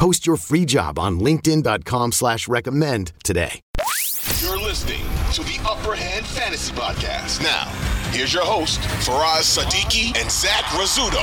Post 0.00 0.26
your 0.26 0.38
free 0.38 0.64
job 0.64 0.98
on 0.98 1.20
linkedin.com 1.20 2.12
slash 2.12 2.48
recommend 2.48 3.12
today. 3.22 3.60
You're 4.40 4.58
listening 4.58 5.02
to 5.34 5.42
the 5.42 5.60
Upper 5.68 5.94
Hand 5.94 6.24
Fantasy 6.24 6.72
Podcast. 6.72 7.42
Now, 7.42 7.66
here's 8.10 8.32
your 8.32 8.46
host, 8.46 8.80
Faraz 9.04 9.58
Sadiki 9.58 10.18
and 10.18 10.30
Zach 10.30 10.64
Rizzuto. 10.72 11.20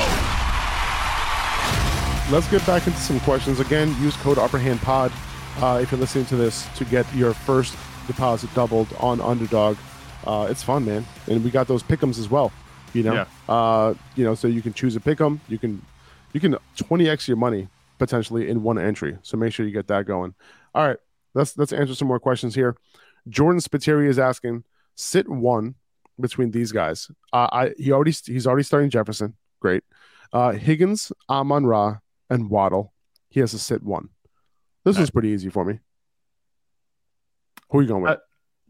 Let's 2.31 2.47
get 2.51 2.63
back 2.67 2.85
into 2.85 2.99
some 2.99 3.19
questions. 3.21 3.59
Again, 3.59 3.95
use 3.99 4.15
code 4.17 4.37
Upper 4.37 4.59
Hand 4.59 4.79
Pod 4.81 5.11
uh, 5.59 5.79
if 5.81 5.91
you're 5.91 5.99
listening 5.99 6.25
to 6.27 6.35
this 6.35 6.67
to 6.75 6.85
get 6.85 7.11
your 7.15 7.33
first 7.33 7.75
deposit 8.05 8.53
doubled 8.53 8.89
on 8.99 9.19
Underdog. 9.21 9.75
Uh, 10.23 10.45
it's 10.51 10.61
fun, 10.61 10.85
man, 10.85 11.03
and 11.25 11.43
we 11.43 11.49
got 11.49 11.67
those 11.67 11.81
pickums 11.81 12.19
as 12.19 12.29
well. 12.29 12.51
You 12.93 13.01
know, 13.01 13.13
Yeah. 13.15 13.25
uh, 13.49 13.95
you 14.15 14.23
know, 14.23 14.35
so 14.35 14.47
you 14.47 14.61
can 14.61 14.73
choose 14.73 14.95
a 14.95 14.99
pick'em. 14.99 15.39
You 15.47 15.57
can 15.57 15.83
you 16.31 16.39
can 16.39 16.55
20x 16.77 17.27
your 17.27 17.37
money 17.37 17.69
potentially 17.97 18.49
in 18.49 18.63
one 18.63 18.77
entry. 18.77 19.17
So 19.21 19.37
make 19.37 19.53
sure 19.53 19.65
you 19.65 19.71
get 19.71 19.87
that 19.87 20.05
going. 20.05 20.33
All 20.73 20.87
right, 20.87 20.97
let's 21.33 21.57
let's 21.57 21.73
answer 21.73 21.95
some 21.95 22.07
more 22.07 22.19
questions 22.19 22.55
here. 22.55 22.75
Jordan 23.29 23.59
Spiteri 23.59 24.07
is 24.07 24.19
asking, 24.19 24.63
sit 24.95 25.27
one 25.27 25.75
between 26.19 26.51
these 26.51 26.71
guys. 26.71 27.09
Uh, 27.33 27.47
I 27.51 27.73
he 27.77 27.91
already 27.91 28.11
he's 28.11 28.47
already 28.47 28.63
starting 28.63 28.89
Jefferson. 28.89 29.35
Great. 29.59 29.83
Uh, 30.33 30.51
Higgins, 30.51 31.11
Amon 31.29 31.65
Ra, 31.65 31.97
and 32.29 32.49
Waddle. 32.49 32.93
He 33.29 33.39
has 33.39 33.51
to 33.51 33.59
sit 33.59 33.83
one. 33.83 34.09
This 34.83 34.97
was 34.97 35.09
pretty 35.09 35.29
easy 35.29 35.49
for 35.49 35.65
me. 35.65 35.79
Who 37.69 37.79
are 37.79 37.81
you 37.81 37.87
going 37.87 38.03
with? 38.03 38.19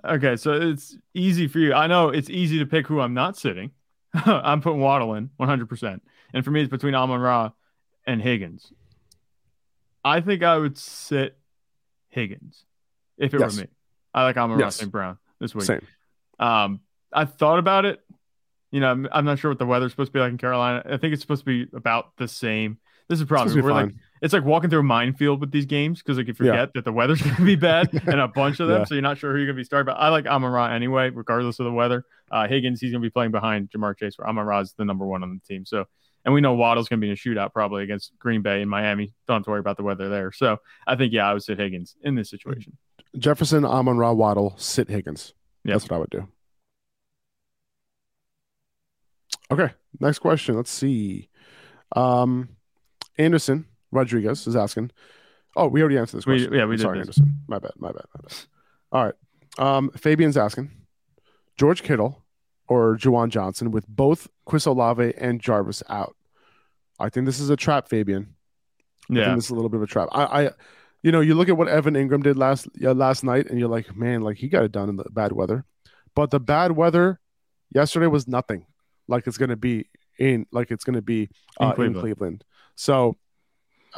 Okay, 0.03 0.35
so 0.35 0.53
it's 0.53 0.97
easy 1.13 1.47
for 1.47 1.59
you. 1.59 1.73
I 1.73 1.87
know 1.87 2.09
it's 2.09 2.29
easy 2.29 2.59
to 2.59 2.65
pick 2.65 2.87
who 2.87 3.01
I'm 3.01 3.13
not 3.13 3.37
sitting. 3.37 3.71
I'm 4.13 4.61
putting 4.61 4.79
Waddle 4.79 5.13
in 5.15 5.29
100%. 5.39 5.99
And 6.33 6.45
for 6.45 6.51
me, 6.51 6.61
it's 6.61 6.69
between 6.69 6.95
Amon 6.95 7.19
Ra 7.19 7.51
and 8.05 8.21
Higgins. 8.21 8.71
I 10.07 10.21
think 10.21 10.43
I 10.43 10.57
would 10.57 10.77
sit 10.77 11.37
Higgins 12.09 12.65
if 13.17 13.33
it 13.33 13.39
Yes. 13.39 13.55
were 13.55 13.63
me. 13.63 13.67
I 14.13 14.23
like 14.23 14.37
Amon 14.37 14.57
Ra 14.57 14.65
Yes. 14.65 14.77
St. 14.77 14.91
Brown 14.91 15.17
this 15.39 15.53
week. 15.53 15.65
Same. 15.65 15.81
Um, 16.39 16.79
I 17.13 17.25
thought 17.25 17.59
about 17.59 17.85
it. 17.85 17.99
You 18.71 18.79
know, 18.81 18.91
I'm, 18.91 19.07
I'm 19.11 19.25
not 19.25 19.39
sure 19.39 19.49
what 19.51 19.59
the 19.59 19.65
weather's 19.65 19.91
supposed 19.91 20.09
to 20.09 20.13
be 20.13 20.19
like 20.19 20.31
in 20.31 20.37
Carolina. 20.37 20.83
I 20.85 20.97
think 20.97 21.13
it's 21.13 21.21
supposed 21.21 21.45
to 21.45 21.65
be 21.65 21.75
about 21.75 22.15
the 22.17 22.27
same. 22.27 22.79
This 23.09 23.19
is 23.21 23.25
probably 23.25 23.61
we're 23.61 23.71
like 23.71 23.93
it's 24.21 24.33
like 24.33 24.43
walking 24.43 24.69
through 24.69 24.81
a 24.81 24.83
minefield 24.83 25.39
with 25.39 25.51
these 25.51 25.65
games 25.65 26.01
because 26.01 26.17
like 26.17 26.27
you 26.27 26.33
Yeah. 26.39 26.51
forget 26.51 26.73
that 26.73 26.83
the 26.83 26.91
weather's 26.91 27.21
going 27.23 27.35
to 27.37 27.45
be 27.45 27.55
bad 27.55 27.89
and 27.93 28.19
a 28.19 28.27
bunch 28.27 28.59
of 28.59 28.67
them, 28.67 28.79
Yeah. 28.79 28.83
so 28.85 28.95
you're 28.95 29.01
not 29.01 29.17
sure 29.17 29.31
who 29.31 29.37
you're 29.37 29.45
going 29.47 29.55
to 29.55 29.59
be 29.61 29.63
starting. 29.63 29.85
But 29.85 29.97
I 29.99 30.09
like 30.09 30.25
Amon 30.25 30.51
Ra 30.51 30.67
anyway, 30.67 31.09
regardless 31.09 31.59
of 31.59 31.65
the 31.65 31.71
weather. 31.71 32.03
Uh, 32.29 32.47
Higgins, 32.47 32.81
he's 32.81 32.91
going 32.91 33.01
to 33.01 33.05
be 33.05 33.11
playing 33.11 33.31
behind 33.31 33.69
Ja'Marr 33.69 33.97
Chase, 33.97 34.15
where 34.17 34.61
is 34.61 34.73
the 34.77 34.83
number 34.83 35.05
one 35.05 35.23
on 35.23 35.33
the 35.33 35.39
team. 35.53 35.65
So, 35.65 35.85
and 36.27 36.33
we 36.33 36.41
know 36.41 36.53
Waddle's 36.53 36.89
going 36.89 36.99
to 36.99 37.05
be 37.05 37.07
in 37.09 37.13
a 37.13 37.15
shootout 37.15 37.53
probably 37.53 37.83
against 37.83 38.11
Green 38.19 38.41
Bay 38.41 38.61
and 38.61 38.69
Miami. 38.69 39.13
Don't 39.27 39.37
have 39.37 39.43
to 39.45 39.49
worry 39.49 39.61
about 39.61 39.77
the 39.77 39.83
weather 39.83 40.09
there. 40.09 40.31
So, 40.33 40.57
I 40.85 40.97
think 40.97 41.13
yeah, 41.13 41.25
I 41.29 41.31
would 41.33 41.41
sit 41.41 41.57
Higgins 41.57 41.95
in 42.03 42.15
this 42.15 42.29
situation. 42.29 42.77
Jefferson, 43.17 43.63
Amon 43.63 43.97
Ra, 43.97 44.11
Waddle, 44.11 44.53
sit 44.57 44.89
Higgins. 44.89 45.33
Yep. 45.63 45.73
That's 45.73 45.83
what 45.89 45.95
I 45.95 45.99
would 45.99 46.09
do. 46.09 46.27
Okay, 49.49 49.69
next 50.01 50.19
question. 50.19 50.55
Let's 50.57 50.69
see. 50.69 51.29
Um, 51.95 52.49
Anderson 53.17 53.65
Rodriguez 53.91 54.45
is 54.47 54.55
asking. 54.57 54.91
Oh, 55.55 55.67
we 55.67 55.79
already 55.81 55.97
answered 55.97 56.17
this 56.17 56.25
We- 56.25 56.33
question. 56.39 56.53
yeah, 56.53 56.65
we 56.65 56.71
I'm 56.73 56.77
did 56.77 56.81
Sorry. 56.81 56.99
Anderson. 56.99 57.39
My 57.47 57.59
bad. 57.59 57.71
My 57.77 57.93
bad. 57.93 58.03
My 58.13 58.21
bad. 58.27 58.37
All 58.91 59.05
right. 59.05 59.15
Um, 59.57 59.91
Fabian's 59.91 60.35
asking 60.35 60.71
George 61.57 61.81
Kittle 61.83 62.25
or 62.67 62.97
Juwan 62.97 63.29
Johnson 63.29 63.71
with 63.71 63.87
both 63.87 64.27
Chris 64.45 64.65
Olave 64.65 65.13
and 65.17 65.39
Jarvis 65.39 65.81
out. 65.87 66.16
I 66.99 67.09
think 67.09 67.25
this 67.25 67.39
is 67.39 67.49
a 67.49 67.55
trap, 67.55 67.87
Fabian. 67.89 68.33
I 69.09 69.13
Yeah, 69.13 69.25
think 69.25 69.37
this 69.37 69.45
is 69.45 69.51
a 69.51 69.55
little 69.55 69.69
bit 69.69 69.77
of 69.77 69.83
a 69.83 69.87
trap. 69.87 70.09
I, 70.11 70.23
I 70.45 70.49
you 71.03 71.11
know, 71.11 71.21
you 71.21 71.35
look 71.35 71.47
at 71.49 71.57
what 71.57 71.67
Evan 71.67 71.93
Engram 71.93 72.23
did 72.23 72.37
last 72.37 72.67
yeah, 72.75 72.91
last 72.91 73.23
night, 73.23 73.47
and 73.49 73.59
you're 73.59 73.69
like, 73.69 73.95
man, 73.95 74.21
like 74.21 74.37
he 74.37 74.47
got 74.49 74.63
it 74.63 74.71
done 74.71 74.89
in 74.89 74.95
the 74.95 75.05
bad 75.11 75.31
weather. 75.31 75.63
But 76.15 76.31
the 76.31 76.39
bad 76.39 76.71
weather 76.71 77.19
yesterday 77.73 78.07
was 78.07 78.27
nothing 78.27 78.65
like 79.07 79.27
it's 79.27 79.37
going 79.37 79.49
to 79.49 79.55
be 79.55 79.87
in 80.19 80.45
like 80.51 80.71
it's 80.71 80.83
going 80.83 80.95
to 80.95 81.01
be 81.01 81.29
uh, 81.61 81.67
in, 81.67 81.73
Cleveland. 81.75 82.01
Cleveland. 82.01 82.43
So 82.75 83.15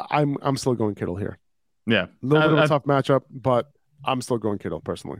I'm 0.09 0.37
I'm 0.41 0.57
still 0.57 0.75
going 0.75 0.95
Kittle 0.95 1.15
here. 1.15 1.39
yeah, 1.87 2.03
A 2.05 2.09
little 2.25 2.49
bit 2.49 2.51
of 2.53 2.57
I- 2.59 2.61
a 2.61 2.65
I- 2.65 2.67
tough 2.67 2.83
matchup, 2.83 3.21
but 3.31 3.71
I'm 4.05 4.21
still 4.21 4.37
going 4.37 4.59
Kittle 4.59 4.81
personally. 4.81 5.19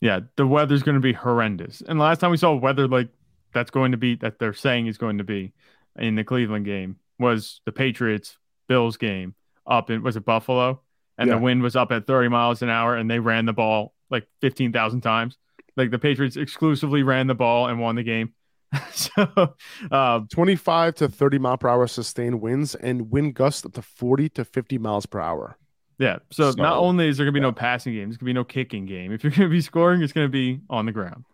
yeah. 0.00 0.20
The 0.36 0.46
weather's 0.46 0.82
going 0.82 0.96
to 0.96 1.00
be 1.00 1.12
horrendous. 1.12 1.82
And 1.86 1.98
last 1.98 2.18
time 2.20 2.30
we 2.30 2.36
saw 2.38 2.54
weather 2.54 2.88
like 2.88 3.08
that's 3.52 3.70
going 3.70 3.92
to 3.92 3.98
be 3.98 4.16
that 4.16 4.38
they're 4.38 4.52
saying 4.54 4.86
is 4.86 4.98
going 4.98 5.18
to 5.18 5.24
be 5.24 5.52
in 5.98 6.14
the 6.14 6.24
Cleveland 6.24 6.64
game 6.64 6.96
was 7.18 7.60
the 7.64 7.72
Patriots 7.72 8.36
Bills 8.68 8.96
game 8.96 9.34
up 9.66 9.90
in 9.90 10.02
was 10.02 10.16
it 10.16 10.24
Buffalo, 10.24 10.80
and 11.18 11.28
Yeah. 11.28 11.36
the 11.36 11.40
wind 11.40 11.62
was 11.62 11.76
up 11.76 11.92
at 11.92 12.06
30 12.06 12.28
miles 12.28 12.62
an 12.62 12.68
hour, 12.68 12.94
and 12.96 13.10
they 13.10 13.18
ran 13.18 13.46
the 13.46 13.52
ball 13.52 13.94
like 14.10 14.26
15,000 14.40 15.00
times. 15.00 15.38
Like 15.76 15.90
the 15.90 15.98
Patriots 15.98 16.36
exclusively 16.36 17.02
ran 17.02 17.26
the 17.26 17.34
ball 17.34 17.66
and 17.68 17.80
won 17.80 17.96
the 17.96 18.02
game. 18.02 18.32
so, 18.92 19.54
um, 19.90 20.26
25 20.28 20.94
to 20.96 21.08
30 21.08 21.38
mile 21.38 21.56
per 21.56 21.68
hour 21.68 21.86
sustained 21.86 22.40
winds 22.40 22.74
and 22.74 23.10
wind 23.10 23.34
gusts 23.34 23.64
up 23.64 23.72
to 23.74 23.82
40 23.82 24.28
to 24.30 24.44
50 24.44 24.78
miles 24.78 25.06
per 25.06 25.20
hour. 25.20 25.56
yeah. 25.98 26.18
So, 26.30 26.50
So, 26.50 26.62
not 26.62 26.76
only 26.78 27.08
is 27.08 27.16
there 27.16 27.24
going 27.24 27.32
to 27.34 27.40
be 27.40 27.42
no 27.42 27.52
passing 27.52 27.94
game, 27.94 28.08
there's 28.08 28.16
going 28.16 28.26
to 28.26 28.30
be 28.30 28.32
no 28.34 28.44
kicking 28.44 28.84
game. 28.86 29.12
If 29.12 29.22
you're 29.24 29.30
going 29.30 29.48
to 29.48 29.52
be 29.52 29.60
scoring, 29.60 30.02
it's 30.02 30.12
going 30.12 30.26
to 30.26 30.32
be 30.32 30.60
on 30.68 30.86
the 30.86 30.92
ground. 30.92 31.24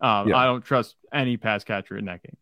Um, 0.00 0.28
Yeah. 0.28 0.36
I 0.36 0.44
don't 0.44 0.62
trust 0.64 0.96
any 1.12 1.36
pass 1.36 1.64
catcher 1.64 1.96
in 1.96 2.04
that 2.06 2.22
game. 2.22 2.36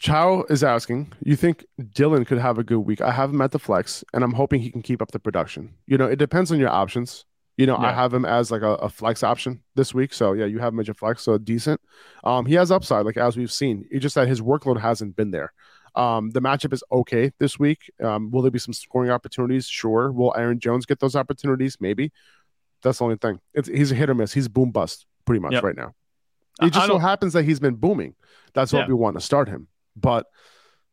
Chow 0.00 0.44
is 0.48 0.64
asking, 0.64 1.12
you 1.22 1.36
think 1.36 1.66
Dillon 1.94 2.24
could 2.24 2.38
have 2.38 2.56
a 2.58 2.64
good 2.64 2.78
week? 2.80 3.02
I 3.02 3.10
have 3.12 3.30
him 3.30 3.42
at 3.42 3.50
the 3.52 3.58
flex, 3.58 4.02
and 4.14 4.24
I'm 4.24 4.32
hoping 4.32 4.62
he 4.62 4.70
can 4.70 4.80
keep 4.80 5.02
up 5.02 5.10
the 5.10 5.18
production. 5.18 5.74
You 5.86 5.98
know, 5.98 6.06
it 6.06 6.16
depends 6.16 6.50
on 6.50 6.58
your 6.58 6.70
options. 6.70 7.26
You 7.58 7.66
know, 7.66 7.76
I 7.76 7.92
have 7.92 8.14
him 8.14 8.24
as 8.24 8.50
like 8.50 8.62
a, 8.62 8.76
a 8.76 8.88
flex 8.88 9.22
option 9.22 9.62
this 9.74 9.92
week. 9.92 10.14
So 10.14 10.32
yeah, 10.32 10.46
you 10.46 10.58
have 10.60 10.72
him 10.72 10.80
as 10.80 10.86
your 10.86 10.94
flex, 10.94 11.22
so 11.22 11.36
decent. 11.36 11.78
Um, 12.24 12.46
he 12.46 12.54
has 12.54 12.70
upside, 12.70 13.04
like 13.04 13.18
as 13.18 13.36
we've 13.36 13.52
seen. 13.52 13.86
It's 13.90 14.00
just 14.02 14.14
that 14.14 14.26
his 14.26 14.40
workload 14.40 14.80
hasn't 14.80 15.14
been 15.16 15.30
there. 15.30 15.52
Um, 15.94 16.30
the 16.30 16.40
matchup 16.40 16.72
is 16.72 16.82
okay 16.90 17.32
this 17.38 17.58
week. 17.58 17.90
Um, 18.02 18.30
will 18.30 18.40
there 18.40 18.50
be 18.50 18.58
some 18.58 18.72
scoring 18.72 19.10
opportunities? 19.10 19.66
Sure. 19.66 20.10
Will 20.10 20.32
Aaron 20.34 20.58
Jones 20.58 20.86
get 20.86 21.00
those 21.00 21.14
opportunities? 21.14 21.76
Maybe. 21.80 22.10
That's 22.82 22.96
the 22.98 23.04
only 23.04 23.16
thing. 23.16 23.40
It's 23.52 23.68
he's 23.68 23.92
a 23.92 23.94
hit 23.94 24.08
or 24.08 24.14
miss. 24.14 24.32
He's 24.32 24.48
boom 24.48 24.70
bust 24.70 25.04
pretty 25.26 25.40
much 25.40 25.52
Yep. 25.52 25.62
right 25.64 25.76
now. 25.76 25.92
It 26.62 26.72
just 26.72 26.86
so 26.86 26.96
happens 26.98 27.34
that 27.34 27.44
he's 27.44 27.60
been 27.60 27.74
booming. 27.74 28.14
That's 28.54 28.72
what 28.72 28.80
Yeah. 28.80 28.88
we 28.88 28.94
want 28.94 29.16
to 29.16 29.20
start 29.20 29.48
him. 29.50 29.68
But 30.00 30.26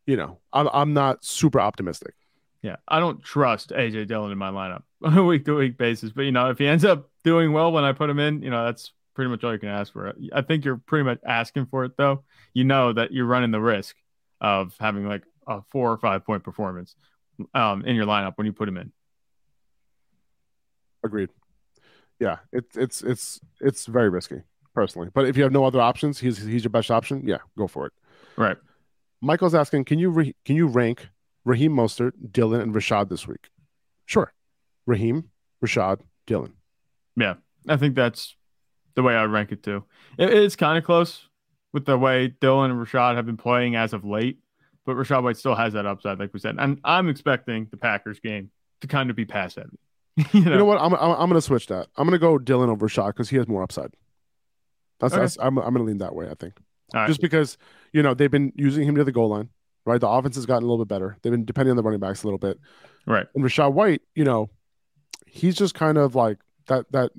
you 0.06 0.18
know, 0.18 0.40
I'm 0.54 0.70
I'm 0.72 0.94
not 0.94 1.24
super 1.24 1.60
optimistic. 1.60 2.14
Yeah, 2.62 2.78
I 2.88 3.00
don't 3.00 3.24
trust 3.24 3.70
AJ 3.70 4.08
Dillon 4.08 4.32
in 4.32 4.38
my 4.38 4.50
lineup 4.50 4.84
on 5.04 5.18
a 5.18 5.24
week 5.24 5.46
to 5.46 5.56
week 5.56 5.78
basis. 5.78 6.12
But 6.12 6.24
you 6.24 6.32
know, 6.32 6.50
if 6.50 6.58
he 6.58 6.68
ends 6.68 6.86
up 6.86 7.10
doing 7.24 7.54
well 7.54 7.72
when 7.72 7.84
I 7.84 7.94
put 7.94 8.10
him 8.10 8.20
in, 8.20 8.42
you 8.42 8.50
know, 8.50 8.66
that's 8.66 8.92
pretty 9.14 9.30
much 9.30 9.44
all 9.44 9.52
you 9.52 9.60
can 9.60 9.70
ask 9.70 9.94
for. 9.94 10.14
I 10.34 10.42
think 10.42 10.64
you're 10.66 10.78
pretty 10.78 11.04
much 11.04 11.20
asking 11.26 11.68
for 11.68 11.86
it 11.86 11.98
though. 11.98 12.24
You 12.54 12.64
know 12.64 12.94
that 12.94 13.12
you're 13.12 13.26
running 13.26 13.52
the 13.52 13.62
risk 13.62 13.96
of 14.40 14.76
having 14.80 15.08
like 15.08 15.24
a 15.48 15.62
four 15.72 15.92
or 15.92 15.98
five 15.98 16.26
point 16.26 16.44
performance 16.44 16.96
um, 17.54 17.84
in 17.86 17.96
your 17.96 18.06
lineup 18.06 18.34
when 18.36 18.46
you 18.46 18.54
put 18.54 18.68
him 18.68 18.78
in. 18.78 18.92
Agreed. 21.04 21.30
Yeah, 22.20 22.38
it's 22.52 22.76
it's 22.76 23.04
it's 23.04 23.40
it's 23.62 23.86
very 23.86 24.10
risky 24.10 24.42
personally. 24.74 25.10
But 25.14 25.28
if 25.28 25.38
you 25.38 25.44
have 25.44 25.52
no 25.52 25.66
other 25.66 25.82
options, 25.82 26.20
he's 26.20 26.38
he's 26.38 26.64
your 26.64 26.72
best 26.72 26.92
option. 26.92 27.24
Yeah, 27.26 27.40
go 27.58 27.68
for 27.68 27.88
it. 27.88 27.94
Right. 28.36 28.58
Michael's 29.22 29.56
asking, 29.56 29.86
can 29.86 30.00
you 30.00 30.10
re- 30.10 30.36
can 30.46 30.56
you 30.56 30.68
rank 30.68 31.08
Raheem 31.44 31.74
Mostert, 31.74 32.14
Dillon, 32.32 32.62
and 32.62 32.74
Rachaad 32.74 33.10
this 33.10 33.28
week? 33.28 33.50
Sure. 34.06 34.34
Raheem, 34.86 35.30
Rachaad, 35.64 36.02
Dillon. 36.26 36.54
Yeah, 37.16 37.36
I 37.68 37.78
think 37.78 37.96
that's 37.96 38.36
the 38.96 39.04
way 39.04 39.16
I 39.16 39.22
would 39.22 39.32
rank 39.32 39.52
it 39.52 39.64
too. 39.64 39.84
It, 40.18 40.34
it's 40.34 40.56
kind 40.56 40.78
of 40.78 40.84
close 40.84 41.28
with 41.74 41.86
the 41.86 41.98
way 41.98 42.34
Dillon 42.40 42.72
and 42.72 42.80
Rachaad 42.80 43.16
have 43.16 43.26
been 43.26 43.38
playing 43.38 43.76
as 43.76 43.94
of 43.94 44.06
late, 44.06 44.40
but 44.86 44.96
Rachaad 44.96 45.24
White 45.24 45.38
still 45.38 45.56
has 45.56 45.74
that 45.74 45.86
upside, 45.86 46.20
like 46.20 46.34
we 46.34 46.40
said. 46.40 46.56
And 46.60 46.80
I'm 46.84 47.10
expecting 47.10 47.68
the 47.72 47.78
Packers 47.78 48.20
game 48.20 48.52
to 48.82 48.88
kind 48.88 49.10
of 49.10 49.16
be 49.16 49.26
pass 49.26 49.56
heavy. 49.56 49.80
you, 50.34 50.42
know? 50.42 50.52
you 50.52 50.58
know 50.58 50.66
what? 50.66 50.80
I'm, 50.80 50.94
I'm, 50.94 51.12
I'm 51.12 51.30
going 51.30 51.34
to 51.34 51.42
switch 51.42 51.68
that. 51.68 51.88
I'm 51.98 52.08
going 52.08 52.14
to 52.14 52.20
go 52.20 52.38
Dillon 52.38 52.70
over 52.70 52.88
Rachaad 52.88 53.10
because 53.10 53.30
he 53.30 53.38
has 53.38 53.48
more 53.48 53.64
upside. 53.64 53.94
That's, 55.00 55.14
okay. 55.14 55.22
that's 55.22 55.38
I'm, 55.40 55.58
I'm 55.58 55.74
going 55.74 55.76
to 55.76 55.84
lean 55.84 56.00
that 56.00 56.16
way. 56.16 56.28
I 56.30 56.34
think 56.34 56.54
just 57.08 57.22
because 57.22 57.58
you 57.94 58.02
know 58.02 58.14
they've 58.14 58.32
been 58.32 58.54
using 58.56 58.88
him 58.88 58.96
near 58.96 59.04
the 59.04 59.12
goal 59.12 59.30
line, 59.30 59.50
right? 59.86 60.00
The 60.00 60.08
offense 60.08 60.36
has 60.36 60.46
gotten 60.46 60.64
a 60.64 60.68
little 60.68 60.84
bit 60.84 60.90
better. 60.90 61.18
They've 61.22 61.32
been 61.32 61.46
depending 61.46 61.72
on 61.72 61.78
the 61.78 61.84
running 61.84 62.00
backs 62.00 62.24
a 62.24 62.28
little 62.28 62.38
bit, 62.38 62.60
right? 63.06 63.28
And 63.36 63.44
Rachaad 63.44 63.74
White, 63.74 64.02
you 64.16 64.24
know, 64.24 64.50
he's 65.26 65.56
just 65.56 65.74
kind 65.74 65.98
of 65.98 66.16
like 66.16 66.38
that 66.68 66.92
that 66.92 67.12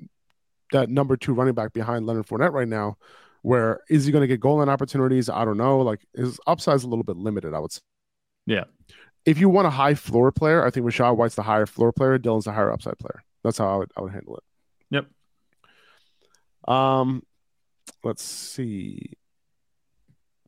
that 0.71 0.89
number 0.89 1.17
two 1.17 1.33
running 1.33 1.53
back 1.53 1.73
behind 1.73 2.05
Leonard 2.05 2.27
Fournette 2.27 2.53
right 2.53 2.67
now. 2.67 2.97
Where 3.41 3.81
is 3.89 4.05
he 4.05 4.11
going 4.11 4.21
to 4.21 4.27
get 4.27 4.39
goal 4.39 4.57
line 4.57 4.69
opportunities? 4.69 5.29
I 5.29 5.45
don't 5.45 5.57
know. 5.57 5.79
Like 5.79 6.05
his 6.15 6.39
upside 6.45 6.75
is 6.75 6.83
a 6.83 6.87
little 6.87 7.03
bit 7.03 7.15
limited. 7.15 7.53
I 7.53 7.59
would 7.59 7.71
say. 7.71 7.81
Yeah. 8.45 8.65
If 9.25 9.39
you 9.39 9.49
want 9.49 9.67
a 9.67 9.71
high 9.71 9.93
floor 9.93 10.31
player, 10.31 10.65
I 10.65 10.71
think 10.71 10.85
Rachaad 10.85 11.15
White's 11.15 11.35
the 11.35 11.43
higher 11.43 11.65
floor 11.65 11.91
player. 11.91 12.17
Dillon's 12.17 12.45
the 12.45 12.51
higher 12.51 12.71
upside 12.71 12.97
player. 12.97 13.23
That's 13.43 13.57
how 13.57 13.73
I 13.73 13.77
would 13.77 13.91
I 13.95 14.01
would 14.01 14.11
handle 14.11 14.37
it. 14.37 14.43
Yep. 14.89 16.73
Um, 16.73 17.23
let's 18.03 18.23
see. 18.23 19.13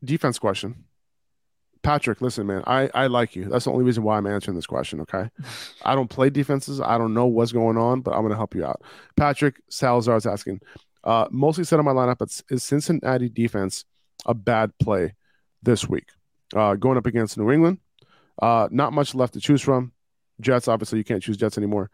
Defense 0.03 0.39
question. 0.39 0.85
Patrick, 1.83 2.21
listen, 2.21 2.45
man, 2.45 2.63
I, 2.67 2.89
I 2.93 3.07
like 3.07 3.35
you. 3.35 3.45
That's 3.45 3.65
the 3.65 3.71
only 3.71 3.83
reason 3.83 4.03
why 4.03 4.17
I'm 4.17 4.27
answering 4.27 4.55
this 4.55 4.67
question, 4.67 5.01
okay? 5.01 5.29
I 5.83 5.95
don't 5.95 6.09
play 6.09 6.29
defenses. 6.29 6.79
I 6.79 6.97
don't 6.97 7.13
know 7.13 7.25
what's 7.25 7.51
going 7.51 7.77
on, 7.77 8.01
but 8.01 8.11
I'm 8.11 8.21
going 8.21 8.31
to 8.31 8.37
help 8.37 8.53
you 8.53 8.65
out. 8.65 8.81
Patrick 9.15 9.61
Salazar 9.69 10.17
is 10.17 10.25
asking, 10.27 10.61
uh, 11.03 11.27
mostly 11.31 11.63
set 11.63 11.79
on 11.79 11.85
my 11.85 11.91
lineup, 11.91 12.19
but 12.19 12.29
is 12.49 12.63
Cincinnati 12.63 13.29
defense 13.29 13.85
a 14.25 14.33
bad 14.33 14.71
play 14.79 15.15
this 15.63 15.89
week? 15.89 16.09
Uh, 16.55 16.75
going 16.75 16.97
up 16.97 17.07
against 17.07 17.37
New 17.37 17.49
England, 17.49 17.79
uh, 18.41 18.67
not 18.71 18.93
much 18.93 19.15
left 19.15 19.33
to 19.33 19.39
choose 19.39 19.61
from. 19.61 19.91
Jets, 20.39 20.67
obviously, 20.67 20.97
you 20.99 21.03
can't 21.03 21.23
choose 21.23 21.37
Jets 21.37 21.57
anymore. 21.57 21.89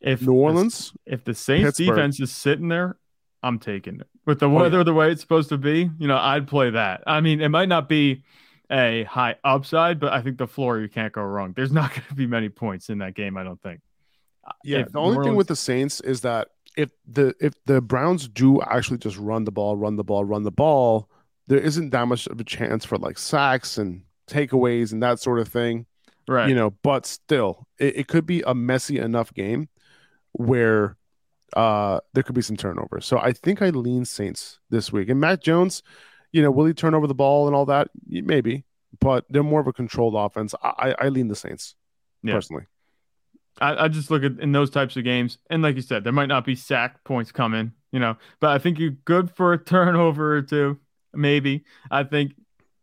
If 0.00 0.22
New 0.22 0.32
Orleans, 0.32 0.92
if 1.06 1.24
the 1.24 1.34
Saints 1.34 1.78
Pittsburgh. 1.78 1.96
defense 1.96 2.20
is 2.20 2.32
sitting 2.32 2.68
there, 2.68 2.96
I'm 3.42 3.58
taking 3.58 4.00
it 4.00 4.08
with 4.24 4.40
the 4.40 4.48
weather 4.48 4.78
oh, 4.78 4.80
yeah. 4.80 4.84
the 4.84 4.94
way 4.94 5.10
it's 5.10 5.20
supposed 5.20 5.48
to 5.50 5.58
be. 5.58 5.90
You 5.98 6.06
know, 6.06 6.16
I'd 6.16 6.46
play 6.46 6.70
that. 6.70 7.02
I 7.06 7.20
mean, 7.20 7.40
it 7.40 7.48
might 7.48 7.68
not 7.68 7.88
be 7.88 8.22
a 8.70 9.04
high 9.04 9.36
upside, 9.44 10.00
but 10.00 10.12
I 10.12 10.22
think 10.22 10.38
the 10.38 10.46
floor 10.46 10.78
you 10.78 10.88
can't 10.88 11.12
go 11.12 11.22
wrong. 11.22 11.52
There's 11.54 11.72
not 11.80 11.90
going 11.90 12.06
to 12.08 12.14
be 12.14 12.26
many 12.26 12.48
points 12.48 12.88
in 12.88 12.98
that 12.98 13.14
game. 13.14 13.36
I 13.36 13.44
don't 13.44 13.60
think. 13.60 13.80
Uh, 14.46 14.52
yeah, 14.64 14.78
if 14.78 14.92
the 14.92 14.98
only 14.98 15.16
Orleans... 15.16 15.26
thing 15.26 15.36
with 15.36 15.48
the 15.48 15.56
Saints 15.56 16.00
is 16.00 16.22
that 16.22 16.48
if 16.76 16.90
the 17.06 17.34
if 17.40 17.52
the 17.66 17.80
Browns 17.80 18.28
do 18.28 18.60
actually 18.62 18.98
just 18.98 19.18
run 19.18 19.44
the 19.44 19.52
ball, 19.52 19.76
run 19.76 19.96
the 19.96 20.04
ball, 20.04 20.24
run 20.24 20.42
the 20.42 20.50
ball, 20.50 21.08
there 21.46 21.60
isn't 21.60 21.90
that 21.90 22.08
much 22.08 22.26
of 22.26 22.40
a 22.40 22.44
chance 22.44 22.84
for 22.84 22.98
like 22.98 23.18
sacks 23.18 23.78
and 23.78 24.02
takeaways 24.28 24.92
and 24.92 25.02
that 25.02 25.20
sort 25.20 25.38
of 25.38 25.48
thing. 25.48 25.86
Right. 26.28 26.48
You 26.48 26.54
know, 26.54 26.70
but 26.82 27.04
still, 27.04 27.66
it, 27.78 27.96
it 27.96 28.08
could 28.08 28.26
be 28.26 28.42
a 28.42 28.54
messy 28.54 28.98
enough 28.98 29.34
game 29.34 29.68
where 30.32 30.96
uh, 31.54 32.00
there 32.14 32.22
could 32.22 32.34
be 32.34 32.42
some 32.42 32.56
turnovers. 32.56 33.06
So 33.06 33.18
I 33.18 33.32
think 33.32 33.62
I 33.62 33.70
lean 33.70 34.04
Saints 34.04 34.60
this 34.70 34.92
week. 34.92 35.08
And 35.08 35.20
Matt 35.20 35.42
Jones, 35.42 35.82
you 36.32 36.42
know, 36.42 36.50
will 36.50 36.66
he 36.66 36.74
turn 36.74 36.94
over 36.94 37.06
the 37.06 37.14
ball 37.14 37.46
and 37.46 37.54
all 37.54 37.66
that? 37.66 37.88
Maybe, 38.06 38.64
but 39.00 39.24
they're 39.28 39.42
more 39.42 39.60
of 39.60 39.66
a 39.66 39.72
controlled 39.72 40.14
offense. 40.16 40.54
I, 40.62 40.94
I 40.98 41.08
lean 41.08 41.28
the 41.28 41.36
Saints 41.36 41.74
yeah. 42.22 42.34
personally. 42.34 42.64
I, 43.60 43.84
I 43.84 43.88
just 43.88 44.10
look 44.10 44.24
at 44.24 44.40
in 44.40 44.52
those 44.52 44.70
types 44.70 44.96
of 44.96 45.04
games, 45.04 45.38
and 45.50 45.62
like 45.62 45.76
you 45.76 45.82
said, 45.82 46.04
there 46.04 46.12
might 46.12 46.26
not 46.26 46.44
be 46.44 46.54
sack 46.54 47.04
points 47.04 47.32
coming, 47.32 47.72
you 47.90 48.00
know, 48.00 48.16
but 48.40 48.50
I 48.50 48.58
think 48.58 48.78
you're 48.78 48.90
good 48.90 49.30
for 49.30 49.52
a 49.52 49.58
turnover 49.64 50.36
or 50.36 50.42
two, 50.42 50.78
maybe. 51.12 51.64
I 51.90 52.04
think, 52.04 52.32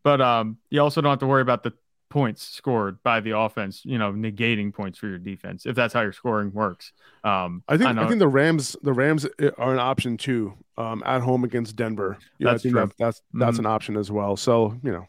but 0.03 0.21
um, 0.21 0.57
you 0.69 0.81
also 0.81 1.01
don't 1.01 1.09
have 1.09 1.19
to 1.19 1.27
worry 1.27 1.41
about 1.41 1.63
the 1.63 1.73
points 2.09 2.43
scored 2.43 3.01
by 3.03 3.19
the 3.19 3.37
offense, 3.37 3.81
you 3.85 3.97
know, 3.97 4.11
negating 4.11 4.73
points 4.73 4.97
for 4.97 5.07
your 5.07 5.17
defense 5.17 5.65
if 5.65 5.75
that's 5.75 5.93
how 5.93 6.01
your 6.01 6.11
scoring 6.11 6.51
works. 6.53 6.91
Um, 7.23 7.63
I 7.67 7.77
think 7.77 7.97
I, 7.97 8.03
I, 8.03 8.07
think 8.07 8.19
the 8.19 8.27
Rams 8.27 8.75
the 8.81 8.93
Rams 8.93 9.25
are 9.57 9.73
an 9.73 9.79
option 9.79 10.17
too 10.17 10.53
um, 10.77 11.03
at 11.05 11.21
home 11.21 11.43
against 11.43 11.75
Denver. 11.75 12.17
Yeah, 12.37 12.51
that's 12.51 12.61
I 12.61 12.63
think 12.63 12.75
that, 12.75 12.91
that's 12.97 13.21
that's 13.33 13.57
mm-hmm. 13.57 13.65
an 13.65 13.71
option 13.71 13.97
as 13.97 14.11
well. 14.11 14.35
So 14.35 14.77
you 14.83 14.91
know, 14.91 15.07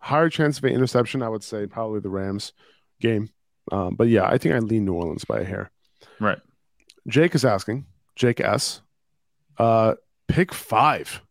higher 0.00 0.28
chance 0.30 0.58
of 0.58 0.64
an 0.64 0.72
interception, 0.72 1.22
I 1.22 1.28
would 1.28 1.42
say 1.42 1.66
probably 1.66 2.00
the 2.00 2.10
Rams 2.10 2.52
game. 3.00 3.28
Um, 3.72 3.96
but 3.96 4.08
yeah, 4.08 4.26
I 4.26 4.38
think 4.38 4.54
I 4.54 4.58
lean 4.60 4.84
New 4.84 4.94
Orleans 4.94 5.24
by 5.24 5.40
a 5.40 5.44
hair. 5.44 5.70
Right. 6.20 6.38
Jake 7.08 7.34
is 7.34 7.44
asking 7.44 7.86
Jake 8.14 8.40
S. 8.40 8.80
Uh, 9.58 9.94
pick 10.28 10.52
five. 10.52 11.22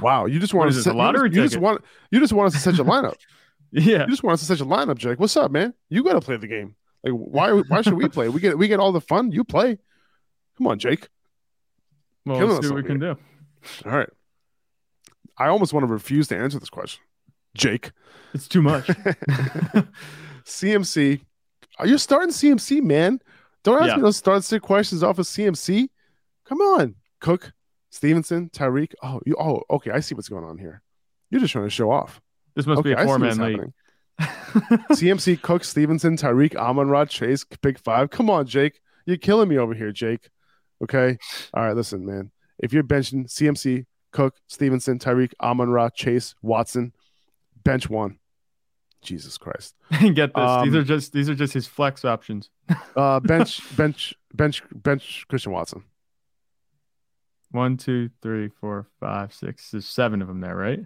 Wow, 0.00 0.26
you 0.26 0.38
just 0.38 0.54
want 0.54 0.72
to 0.72 0.80
set, 0.80 0.94
lottery 0.94 1.30
you, 1.30 1.34
just, 1.34 1.36
you 1.36 1.48
just 1.48 1.58
want 1.58 1.84
you 2.12 2.20
just 2.20 2.32
want 2.32 2.46
us 2.46 2.52
to 2.52 2.60
set 2.60 2.78
a 2.78 2.84
lineup. 2.84 3.16
Yeah, 3.74 4.04
you 4.04 4.10
just 4.10 4.22
want 4.22 4.34
us 4.34 4.40
to 4.40 4.46
set 4.46 4.60
a 4.60 4.64
lineup, 4.64 4.98
Jake. 4.98 5.18
What's 5.18 5.36
up, 5.36 5.50
man? 5.50 5.74
You 5.88 6.04
got 6.04 6.12
to 6.12 6.20
play 6.20 6.36
the 6.36 6.46
game. 6.46 6.76
Like, 7.02 7.12
why? 7.12 7.50
Why 7.50 7.82
should 7.82 7.94
we 7.94 8.08
play? 8.08 8.28
We 8.28 8.40
get 8.40 8.56
we 8.56 8.68
get 8.68 8.78
all 8.78 8.92
the 8.92 9.00
fun. 9.00 9.32
You 9.32 9.42
play. 9.42 9.78
Come 10.56 10.68
on, 10.68 10.78
Jake. 10.78 11.08
Well, 12.24 12.38
Killing 12.38 12.54
let's 12.54 12.66
see 12.66 12.72
what 12.72 12.82
we 12.82 12.88
can 12.88 13.00
do. 13.00 13.16
All 13.84 13.92
right. 13.92 14.08
I 15.36 15.48
almost 15.48 15.72
want 15.72 15.84
to 15.84 15.92
refuse 15.92 16.28
to 16.28 16.36
answer 16.36 16.60
this 16.60 16.70
question, 16.70 17.02
Jake. 17.56 17.90
It's 18.32 18.46
too 18.46 18.62
much. 18.62 18.86
CMC. 20.44 21.20
Are 21.78 21.86
you 21.88 21.98
starting 21.98 22.30
CMC, 22.30 22.80
man? 22.80 23.18
Don't 23.64 23.82
ask 23.82 23.88
yeah. 23.88 23.96
me 23.96 24.02
those 24.02 24.16
start 24.16 24.44
sit 24.44 24.62
questions 24.62 25.02
off 25.02 25.18
of 25.18 25.26
CMC. 25.26 25.88
Come 26.44 26.60
on, 26.60 26.94
Cook, 27.20 27.52
Stevenson, 27.90 28.50
Tyreek. 28.50 28.92
Oh, 29.02 29.20
you. 29.26 29.34
Oh, 29.36 29.62
okay. 29.68 29.90
I 29.90 29.98
see 29.98 30.14
what's 30.14 30.28
going 30.28 30.44
on 30.44 30.58
here. 30.58 30.80
You're 31.30 31.40
just 31.40 31.52
trying 31.52 31.64
to 31.64 31.70
show 31.70 31.90
off. 31.90 32.20
This 32.54 32.66
must 32.66 32.80
okay, 32.80 32.94
be 32.94 33.00
a 33.00 33.04
four 33.04 33.18
man 33.18 33.38
league. 33.38 33.72
CMC, 34.20 35.42
Cook, 35.42 35.64
Stevenson, 35.64 36.16
Tyreek, 36.16 36.54
Amon 36.56 36.88
Ra, 36.88 37.04
Chase, 37.04 37.44
pick 37.44 37.78
five. 37.78 38.10
Come 38.10 38.30
on, 38.30 38.46
Jake. 38.46 38.80
You're 39.06 39.16
killing 39.16 39.48
me 39.48 39.58
over 39.58 39.74
here, 39.74 39.92
Jake. 39.92 40.30
Okay. 40.82 41.18
All 41.52 41.64
right, 41.64 41.76
listen, 41.76 42.06
man. 42.06 42.30
If 42.58 42.72
you're 42.72 42.84
benching 42.84 43.26
CMC, 43.26 43.86
Cook, 44.12 44.36
Stevenson, 44.46 44.98
Tyreek, 44.98 45.32
Amon 45.40 45.70
Ra, 45.70 45.90
Chase, 45.90 46.34
Watson, 46.42 46.92
bench 47.64 47.90
one. 47.90 48.18
Jesus 49.02 49.36
Christ. 49.36 49.74
Get 49.90 50.34
this. 50.34 50.36
Um, 50.36 50.64
these 50.64 50.74
are 50.74 50.82
just 50.82 51.12
these 51.12 51.28
are 51.28 51.34
just 51.34 51.52
his 51.52 51.66
flex 51.66 52.04
options. 52.04 52.50
uh 52.96 53.20
bench, 53.20 53.60
bench, 53.76 54.14
bench, 54.32 54.62
bench 54.72 55.26
Christian 55.28 55.52
Watson. 55.52 55.84
One, 57.50 57.76
two, 57.76 58.10
three, 58.22 58.48
four, 58.48 58.88
five, 58.98 59.32
six. 59.32 59.70
There's 59.70 59.86
seven 59.86 60.22
of 60.22 60.28
them 60.28 60.40
there, 60.40 60.56
right? 60.56 60.80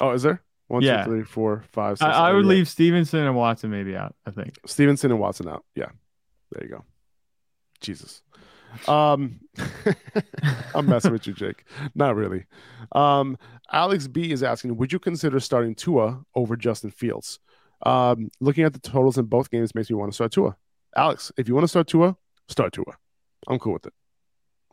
Oh, 0.00 0.12
is 0.12 0.22
there? 0.22 0.42
One, 0.74 0.82
yeah. 0.82 1.04
two, 1.04 1.10
three, 1.10 1.22
four, 1.22 1.64
five, 1.72 1.98
six. 1.98 2.06
I, 2.06 2.30
I 2.30 2.32
would 2.32 2.46
leave 2.46 2.68
Stevenson 2.68 3.20
and 3.20 3.36
Watson 3.36 3.70
maybe 3.70 3.96
out. 3.96 4.14
I 4.26 4.30
think 4.30 4.58
Stevenson 4.66 5.10
and 5.10 5.20
Watson 5.20 5.48
out. 5.48 5.64
Yeah, 5.74 5.90
there 6.52 6.64
you 6.64 6.70
go. 6.70 6.84
Jesus. 7.80 8.22
Um, 8.88 9.40
I'm 10.74 10.86
messing 10.86 11.12
with 11.12 11.26
you, 11.26 11.32
Jake. 11.32 11.64
Not 11.94 12.16
really. 12.16 12.46
Um, 12.92 13.38
Alex 13.72 14.08
B 14.08 14.32
is 14.32 14.42
asking, 14.42 14.76
would 14.76 14.92
you 14.92 14.98
consider 14.98 15.38
starting 15.38 15.74
Tua 15.74 16.24
over 16.34 16.56
Justin 16.56 16.90
Fields? 16.90 17.38
Um, 17.86 18.30
looking 18.40 18.64
at 18.64 18.72
the 18.72 18.80
totals 18.80 19.16
in 19.16 19.26
both 19.26 19.50
games 19.50 19.74
makes 19.74 19.90
me 19.90 19.96
want 19.96 20.10
to 20.10 20.14
start 20.14 20.32
Tua. 20.32 20.56
Alex, 20.96 21.30
if 21.36 21.46
you 21.46 21.54
want 21.54 21.64
to 21.64 21.68
start 21.68 21.86
Tua, 21.86 22.16
start 22.48 22.72
Tua. 22.72 22.96
I'm 23.48 23.58
cool 23.58 23.74
with 23.74 23.86
it. 23.86 23.92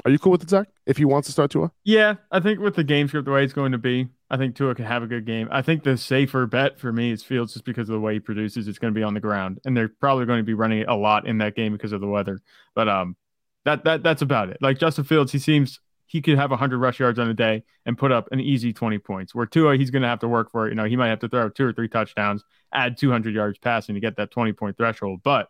Are 0.06 0.12
you 0.12 0.18
cool 0.18 0.32
with 0.32 0.44
it, 0.44 0.50
Zach? 0.50 0.68
If 0.86 0.98
he 0.98 1.06
wants 1.06 1.28
to 1.28 1.32
start 1.32 1.52
Tua? 1.52 1.72
Yeah, 1.84 2.16
I 2.32 2.40
think 2.40 2.60
with 2.60 2.76
the 2.76 2.84
game 2.84 3.08
script 3.08 3.26
the 3.26 3.32
way 3.32 3.44
it's 3.44 3.54
going 3.54 3.72
to 3.72 3.78
be, 3.78 4.08
I 4.32 4.38
think 4.38 4.56
Tua 4.56 4.74
can 4.74 4.86
have 4.86 5.04
a 5.04 5.08
good 5.08 5.26
game. 5.26 5.50
I 5.52 5.62
think 5.62 5.84
the 5.84 5.98
safer 5.98 6.48
bet 6.48 6.80
for 6.80 6.94
me 6.94 7.12
is 7.12 7.22
Fields 7.22 7.52
just 7.52 7.66
because 7.66 7.90
of 7.90 7.94
the 7.94 8.00
way 8.00 8.14
he 8.14 8.20
produces. 8.22 8.66
It's 8.66 8.80
going 8.80 8.94
to 8.94 8.98
be 8.98 9.04
on 9.04 9.14
the 9.14 9.20
ground, 9.20 9.60
and 9.66 9.76
they're 9.76 9.90
probably 9.90 10.26
going 10.26 10.40
to 10.40 10.44
be 10.44 10.54
running 10.54 10.86
a 10.88 10.96
lot 10.96 11.28
in 11.28 11.38
that 11.40 11.54
game 11.54 11.74
because 11.74 11.92
of 11.92 12.00
the 12.00 12.08
weather. 12.08 12.40
But 12.74 12.88
um, 12.88 13.18
that 13.66 13.84
that 13.84 14.04
that's 14.04 14.22
about 14.22 14.50
it. 14.50 14.58
Like 14.62 14.80
Justin 14.80 15.04
Fields, 15.04 15.34
he 15.34 15.38
seems 15.38 15.82
he 16.08 16.22
could 16.22 16.38
have 16.38 16.50
100 16.50 16.78
rush 16.78 17.02
yards 17.02 17.20
on 17.20 17.30
a 17.30 17.34
day 17.34 17.64
and 17.86 17.98
put 17.98 18.14
up 18.14 18.30
an 18.32 18.40
easy 18.40 18.72
20 18.72 19.00
points. 19.00 19.36
Where 19.36 19.46
Tua, 19.46 19.76
he's 19.76 19.92
going 19.92 20.02
to 20.02 20.08
have 20.08 20.20
to 20.20 20.30
work 20.30 20.50
for 20.50 20.66
it. 20.66 20.70
You 20.70 20.76
know, 20.76 20.86
he 20.86 20.96
might 20.96 21.10
have 21.10 21.20
to 21.20 21.30
throw 21.30 21.50
two 21.50 21.66
or 21.66 21.74
three 21.74 21.90
touchdowns, 21.90 22.44
add 22.74 22.98
200 22.98 23.36
yards 23.36 23.60
passing 23.60 23.96
to 23.96 24.02
get 24.02 24.16
that 24.16 24.32
20 24.32 24.54
point 24.54 24.78
threshold. 24.78 25.20
But 25.24 25.50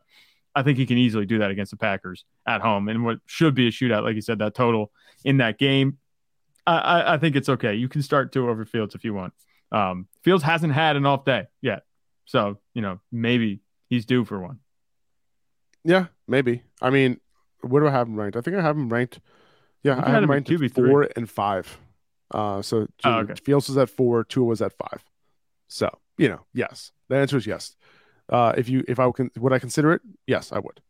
I 0.55 0.63
think 0.63 0.79
he 0.79 0.87
can 0.87 0.97
easily 0.97 1.27
do 1.27 1.37
that 1.39 1.51
against 1.51 1.69
the 1.69 1.77
Packers 1.77 2.25
at 2.47 2.61
home 2.61 2.89
and 2.89 3.05
what 3.05 3.19
should 3.27 3.53
be 3.53 3.67
a 3.67 3.71
shootout, 3.71 4.03
like 4.03 4.15
you 4.15 4.21
said, 4.21 4.39
that 4.39 4.55
total 4.55 4.91
in 5.23 5.37
that 5.37 5.59
game. 5.59 5.97
I, 6.67 7.13
I 7.13 7.17
think 7.17 7.35
it's 7.35 7.49
okay. 7.49 7.73
You 7.75 7.89
can 7.89 8.01
start 8.01 8.31
two 8.31 8.49
over 8.49 8.65
Fields 8.65 8.95
if 8.95 9.03
you 9.03 9.13
want. 9.13 9.33
Um, 9.71 10.07
Fields 10.23 10.43
hasn't 10.43 10.73
had 10.73 10.95
an 10.95 11.05
off 11.05 11.25
day 11.25 11.47
yet, 11.61 11.83
so 12.25 12.59
you 12.73 12.81
know 12.81 12.99
maybe 13.11 13.61
he's 13.89 14.05
due 14.05 14.25
for 14.25 14.39
one. 14.39 14.59
Yeah, 15.83 16.07
maybe. 16.27 16.63
I 16.81 16.89
mean, 16.89 17.19
where 17.61 17.81
do 17.81 17.87
I 17.87 17.91
have 17.91 18.07
him 18.07 18.19
ranked? 18.19 18.37
I 18.37 18.41
think 18.41 18.57
I 18.57 18.61
have 18.61 18.77
him 18.77 18.89
ranked. 18.89 19.19
Yeah, 19.83 20.01
I, 20.03 20.11
have 20.11 20.23
him 20.23 20.29
ranked 20.29 20.49
QB 20.49 20.75
four 20.75 21.09
and 21.15 21.29
five. 21.29 21.77
Uh, 22.29 22.61
so 22.61 22.87
oh, 23.03 23.11
okay. 23.19 23.33
Fields 23.43 23.67
was 23.67 23.77
at 23.77 23.89
four, 23.89 24.23
Tua 24.23 24.45
was 24.45 24.61
at 24.61 24.73
five. 24.73 25.03
So 25.67 25.89
you 26.17 26.29
know, 26.29 26.41
yes, 26.53 26.91
the 27.09 27.15
answer 27.15 27.37
is 27.37 27.47
yes. 27.47 27.75
Uh, 28.29 28.53
if 28.55 28.69
you 28.69 28.83
if 28.87 28.99
I 28.99 29.09
can 29.11 29.31
would 29.37 29.53
I 29.53 29.59
consider 29.59 29.93
it? 29.93 30.01
Yes, 30.27 30.51
I 30.51 30.59
would. 30.59 30.81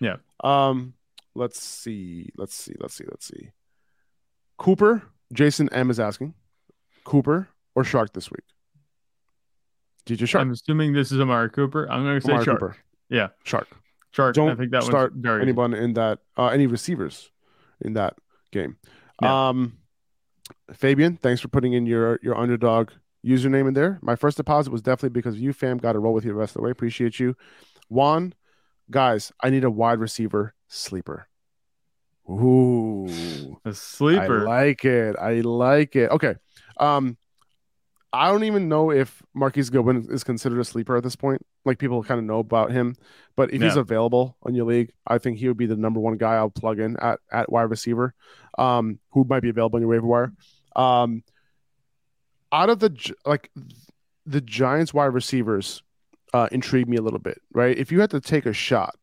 Yeah. 0.00 0.16
Um, 0.42 0.94
let's 1.34 1.60
see. 1.60 2.30
Let's 2.36 2.54
see. 2.54 2.74
Let's 2.78 2.94
see. 2.94 3.04
Let's 3.08 3.26
see. 3.26 3.50
Cooper, 4.58 5.02
Jason 5.34 5.68
M 5.72 5.90
is 5.90 6.00
asking 6.00 6.34
Cooper 7.04 7.48
or 7.74 7.82
Chark 7.82 8.12
this 8.12 8.30
week? 8.30 8.44
DJ 10.06 10.26
Chark. 10.26 10.40
I'm 10.40 10.52
assuming 10.52 10.92
this 10.92 11.12
is 11.12 11.20
Amari 11.20 11.50
Cooper. 11.50 11.90
I'm 11.90 12.04
going 12.04 12.20
to 12.20 12.26
say 12.26 12.32
Amari 12.32 12.46
Chark. 12.46 12.52
Cooper. 12.52 12.76
Yeah, 13.10 13.28
Chark. 13.44 13.66
Chark. 14.14 14.34
Don't 14.34 14.50
I 14.50 14.54
think 14.54 14.70
that 14.70 14.84
start 14.84 15.12
anyone 15.24 15.74
in 15.74 15.94
that, 15.94 16.20
uh, 16.36 16.46
any 16.46 16.66
receivers 16.66 17.30
in 17.80 17.94
that 17.94 18.14
game. 18.52 18.76
Um, 19.22 19.78
Fabian, 20.72 21.16
thanks 21.16 21.40
for 21.40 21.48
putting 21.48 21.72
in 21.72 21.86
your 21.86 22.18
your 22.22 22.36
underdog 22.36 22.90
username 23.24 23.68
in 23.68 23.74
there. 23.74 23.98
My 24.02 24.16
first 24.16 24.36
deposit 24.36 24.70
was 24.70 24.82
definitely 24.82 25.10
because 25.10 25.36
you, 25.36 25.52
fam. 25.52 25.78
Got 25.78 25.92
to 25.92 25.98
roll 25.98 26.14
with 26.14 26.24
you 26.24 26.30
the 26.30 26.36
rest 26.36 26.50
of 26.50 26.60
the 26.60 26.62
way. 26.62 26.70
Appreciate 26.70 27.18
you. 27.18 27.36
Juan, 27.88 28.34
guys, 28.90 29.32
I 29.40 29.50
need 29.50 29.64
a 29.64 29.70
wide 29.70 29.98
receiver 29.98 30.54
sleeper. 30.68 31.28
Ooh, 32.28 33.60
a 33.64 33.74
sleeper. 33.74 34.48
I 34.48 34.64
like 34.66 34.84
it. 34.84 35.16
I 35.18 35.40
like 35.40 35.96
it. 35.96 36.10
Okay. 36.10 36.34
Um, 36.78 37.16
I 38.14 38.30
don't 38.30 38.44
even 38.44 38.68
know 38.68 38.92
if 38.92 39.22
Marquise 39.34 39.70
Goodwin 39.70 40.06
is 40.08 40.22
considered 40.22 40.60
a 40.60 40.64
sleeper 40.64 40.96
at 40.96 41.02
this 41.02 41.16
point. 41.16 41.44
Like 41.64 41.78
people 41.78 42.02
kind 42.04 42.20
of 42.20 42.24
know 42.24 42.38
about 42.38 42.70
him, 42.70 42.94
but 43.34 43.52
if 43.52 43.60
he's 43.60 43.74
available 43.76 44.36
on 44.44 44.54
your 44.54 44.66
league, 44.66 44.92
I 45.04 45.18
think 45.18 45.38
he 45.38 45.48
would 45.48 45.56
be 45.56 45.66
the 45.66 45.76
number 45.76 45.98
one 45.98 46.16
guy 46.16 46.34
I'll 46.34 46.48
plug 46.48 46.78
in 46.78 46.96
at 46.98 47.18
at 47.32 47.50
wide 47.50 47.62
receiver, 47.62 48.14
um, 48.56 49.00
who 49.10 49.24
might 49.24 49.40
be 49.40 49.48
available 49.48 49.78
on 49.78 49.82
your 49.82 49.90
waiver 49.90 50.06
wire. 50.06 50.32
Um, 50.76 51.24
out 52.52 52.70
of 52.70 52.78
the 52.78 53.14
like 53.26 53.50
the 54.24 54.40
Giants 54.40 54.94
wide 54.94 55.06
receivers, 55.06 55.82
uh, 56.32 56.48
intrigue 56.52 56.88
me 56.88 56.96
a 56.96 57.02
little 57.02 57.18
bit. 57.18 57.40
Right, 57.52 57.76
if 57.76 57.90
you 57.90 58.00
had 58.00 58.10
to 58.10 58.20
take 58.20 58.46
a 58.46 58.52
shot, 58.52 58.94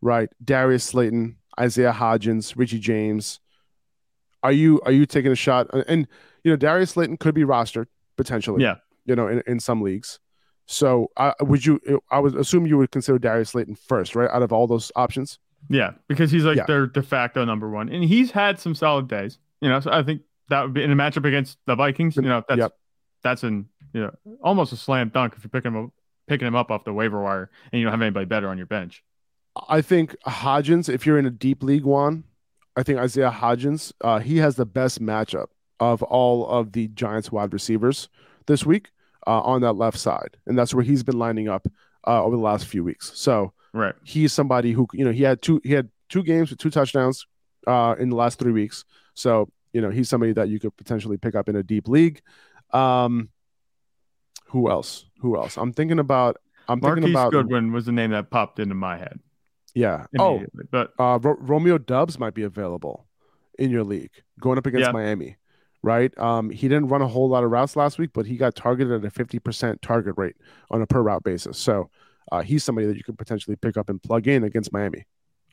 right, 0.00 0.30
Darius 0.42 0.84
Slayton, 0.84 1.36
Isaiah 1.58 1.92
Hodgins, 1.92 2.54
Richie 2.56 2.78
James, 2.78 3.40
are 4.42 4.52
you 4.52 4.80
are 4.84 4.92
you 4.92 5.06
taking 5.06 5.32
a 5.32 5.36
shot? 5.36 5.68
And- 5.88 6.06
you 6.44 6.52
know, 6.52 6.56
Darius 6.56 6.90
Slayton 6.92 7.16
could 7.16 7.34
be 7.34 7.42
rostered 7.42 7.86
potentially. 8.16 8.62
Yeah. 8.62 8.76
you 9.04 9.16
know, 9.16 9.26
in, 9.26 9.42
in 9.48 9.58
some 9.58 9.82
leagues. 9.82 10.20
So, 10.66 11.10
uh, 11.16 11.32
would 11.40 11.66
you? 11.66 11.80
I 12.10 12.20
would 12.20 12.36
assume 12.36 12.66
you 12.66 12.78
would 12.78 12.92
consider 12.92 13.18
Darius 13.18 13.50
Slayton 13.50 13.74
first, 13.74 14.14
right? 14.14 14.30
Out 14.30 14.42
of 14.42 14.52
all 14.52 14.68
those 14.68 14.92
options. 14.94 15.40
Yeah, 15.68 15.92
because 16.08 16.30
he's 16.30 16.44
like 16.44 16.56
Yeah. 16.56 16.66
their 16.66 16.86
de 16.86 17.02
facto 17.02 17.44
number 17.44 17.68
one, 17.68 17.88
and 17.88 18.04
he's 18.04 18.30
had 18.30 18.60
some 18.60 18.74
solid 18.76 19.08
days. 19.08 19.38
You 19.60 19.68
know, 19.70 19.80
so 19.80 19.90
I 19.90 20.04
think 20.04 20.22
that 20.50 20.62
would 20.62 20.72
be 20.74 20.84
in 20.84 20.92
a 20.92 20.94
matchup 20.96 21.24
against 21.24 21.58
the 21.66 21.74
Vikings. 21.74 22.14
You 22.16 22.22
know, 22.22 22.44
that's 22.48 22.58
Yep. 22.60 22.72
that's 23.24 23.42
an 23.42 23.68
you 23.92 24.02
know 24.02 24.12
almost 24.42 24.72
a 24.72 24.76
slam 24.76 25.08
dunk 25.08 25.34
if 25.36 25.42
you're 25.42 25.50
picking 25.50 25.72
him 25.74 25.86
up, 25.86 25.90
picking 26.28 26.46
him 26.46 26.54
up 26.54 26.70
off 26.70 26.84
the 26.84 26.92
waiver 26.92 27.20
wire, 27.22 27.50
and 27.72 27.80
you 27.80 27.84
don't 27.86 27.92
have 27.92 28.02
anybody 28.02 28.26
better 28.26 28.48
on 28.48 28.56
your 28.56 28.66
bench. 28.68 29.02
I 29.68 29.80
think 29.80 30.14
Hodgins, 30.26 30.88
if 30.88 31.06
you're 31.06 31.18
in 31.18 31.26
a 31.26 31.30
deep 31.30 31.62
league 31.62 31.84
one, 31.84 32.24
I 32.76 32.82
think 32.82 32.98
Isaiah 32.98 33.30
Hodgins, 33.30 33.92
uh, 34.02 34.18
he 34.18 34.36
has 34.38 34.56
the 34.56 34.66
best 34.66 35.00
matchup 35.00 35.46
of 35.80 36.02
all 36.02 36.46
of 36.46 36.72
the 36.72 36.88
Giants 36.88 37.32
wide 37.32 37.52
receivers 37.52 38.08
this 38.46 38.64
week 38.66 38.90
uh, 39.26 39.40
on 39.40 39.62
that 39.62 39.72
left 39.74 39.98
side, 39.98 40.36
and 40.46 40.58
that's 40.58 40.74
where 40.74 40.84
he's 40.84 41.02
been 41.02 41.18
lining 41.18 41.48
up 41.48 41.66
uh, 42.06 42.22
over 42.22 42.36
the 42.36 42.42
last 42.42 42.66
few 42.66 42.84
weeks. 42.84 43.12
So 43.14 43.52
Right. 43.72 43.94
he's 44.04 44.32
somebody 44.32 44.72
who 44.72 44.86
you 44.92 45.04
know 45.04 45.10
he 45.10 45.22
had 45.22 45.42
two 45.42 45.60
he 45.62 45.72
had 45.72 45.90
two 46.08 46.22
games 46.22 46.50
with 46.50 46.58
two 46.58 46.70
touchdowns 46.70 47.26
uh, 47.66 47.94
in 47.98 48.08
the 48.08 48.16
last 48.16 48.38
three 48.38 48.52
weeks. 48.52 48.84
So 49.14 49.50
you 49.72 49.80
know 49.80 49.90
he's 49.90 50.08
somebody 50.08 50.32
that 50.32 50.48
you 50.48 50.58
could 50.58 50.76
potentially 50.76 51.18
pick 51.18 51.34
up 51.34 51.48
in 51.48 51.56
a 51.56 51.62
deep 51.62 51.88
league. 51.88 52.22
Um, 52.72 53.28
who 54.46 54.70
else? 54.70 55.06
Who 55.20 55.36
else? 55.36 55.56
I'm 55.56 55.72
thinking 55.72 55.98
about. 55.98 56.38
I'm 56.68 56.80
thinking 56.80 57.02
Marquise 57.02 57.12
about. 57.12 57.32
Goodwin 57.32 57.72
was 57.72 57.86
the 57.86 57.92
name 57.92 58.12
that 58.12 58.30
popped 58.30 58.58
into 58.58 58.74
my 58.74 58.96
head. 58.96 59.20
Yeah. 59.76 60.06
Oh, 60.18 60.42
but 60.70 60.92
uh, 60.98 61.18
Ro- 61.22 61.36
Romeo 61.38 61.76
Doubs 61.78 62.18
might 62.18 62.32
be 62.34 62.42
available 62.42 63.06
in 63.58 63.70
your 63.70 63.84
league 63.84 64.10
going 64.40 64.56
up 64.58 64.66
against 64.66 64.86
Yeah. 64.86 64.92
Miami, 64.92 65.36
right? 65.82 66.16
Um, 66.18 66.48
he 66.50 66.66
didn't 66.66 66.88
run 66.88 67.02
a 67.02 67.06
whole 67.06 67.28
lot 67.28 67.44
of 67.44 67.50
routes 67.50 67.76
last 67.76 67.98
week, 67.98 68.10
but 68.14 68.24
he 68.26 68.36
got 68.38 68.54
targeted 68.54 69.04
at 69.04 69.06
a 69.06 69.10
50% 69.24 69.80
target 69.82 70.14
rate 70.16 70.36
on 70.70 70.80
a 70.82 70.86
per 70.86 71.02
route 71.02 71.22
basis. 71.24 71.58
So 71.58 71.90
uh, 72.32 72.40
he's 72.42 72.64
somebody 72.64 72.86
that 72.86 72.96
you 72.96 73.04
could 73.04 73.18
potentially 73.18 73.54
pick 73.56 73.76
up 73.76 73.88
and 73.90 74.02
plug 74.02 74.26
in 74.26 74.44
against 74.44 74.72
Miami. 74.72 75.04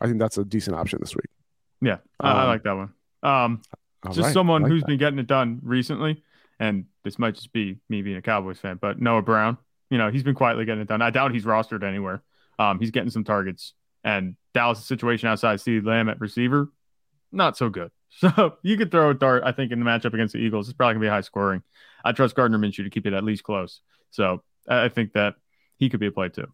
I 0.01 0.07
think 0.07 0.19
that's 0.19 0.37
a 0.37 0.45
decent 0.45 0.75
option 0.75 0.99
this 1.01 1.15
week. 1.15 1.29
yeah, 1.81 1.97
I, 2.19 2.31
I 2.31 2.41
Um, 2.43 2.47
like 2.47 2.63
that 2.63 2.73
one. 2.75 2.93
Um, 3.23 3.61
just 4.07 4.19
right, 4.19 4.33
someone 4.33 4.63
I 4.63 4.65
like 4.65 4.71
who's 4.71 4.81
that. 4.83 4.87
been 4.87 4.97
getting 4.99 5.19
it 5.19 5.27
done 5.27 5.59
recently, 5.63 6.23
and 6.59 6.85
this 7.03 7.19
might 7.19 7.35
just 7.35 7.51
be 7.53 7.79
me 7.89 8.01
being 8.01 8.17
a 8.17 8.21
Cowboys 8.21 8.57
fan, 8.57 8.77
but 8.81 8.99
Noah 9.01 9.21
Brown, 9.21 9.57
you 9.89 9.97
know, 9.97 10.09
he's 10.09 10.23
been 10.23 10.33
quietly 10.35 10.65
getting 10.65 10.81
it 10.81 10.87
done. 10.87 11.01
I 11.01 11.09
doubt 11.09 11.33
he's 11.33 11.45
rostered 11.45 11.83
anywhere. 11.83 12.21
Um, 12.59 12.79
he's 12.79 12.91
getting 12.91 13.09
some 13.11 13.23
targets, 13.23 13.73
and 14.03 14.35
Dallas' 14.53 14.85
situation 14.85 15.29
outside 15.29 15.59
CeeDee 15.59 15.85
Lamb 15.85 16.09
at 16.09 16.19
receiver, 16.19 16.71
not 17.31 17.57
so 17.57 17.69
good. 17.69 17.91
So 18.15 18.57
you 18.61 18.77
could 18.77 18.91
throw 18.91 19.09
a 19.09 19.15
dart, 19.15 19.41
I 19.43 19.53
think, 19.53 19.71
in 19.71 19.79
the 19.79 19.85
matchup 19.85 20.13
against 20.13 20.33
the 20.33 20.39
Eagles. 20.39 20.69
It's 20.69 20.77
probably 20.77 20.93
gonna 20.93 21.05
be 21.05 21.09
high 21.09 21.21
scoring. 21.21 21.63
I 22.05 22.11
trust 22.11 22.35
Gardner 22.35 22.59
Minshew 22.59 22.83
to 22.83 22.91
keep 22.91 23.07
it 23.07 23.13
at 23.13 23.23
least 23.23 23.43
close. 23.43 23.81
So 24.11 24.43
I 24.69 24.89
think 24.89 25.13
that 25.13 25.33
he 25.77 25.89
could 25.89 25.99
be 25.99 26.05
a 26.05 26.11
play 26.11 26.29
too. 26.29 26.53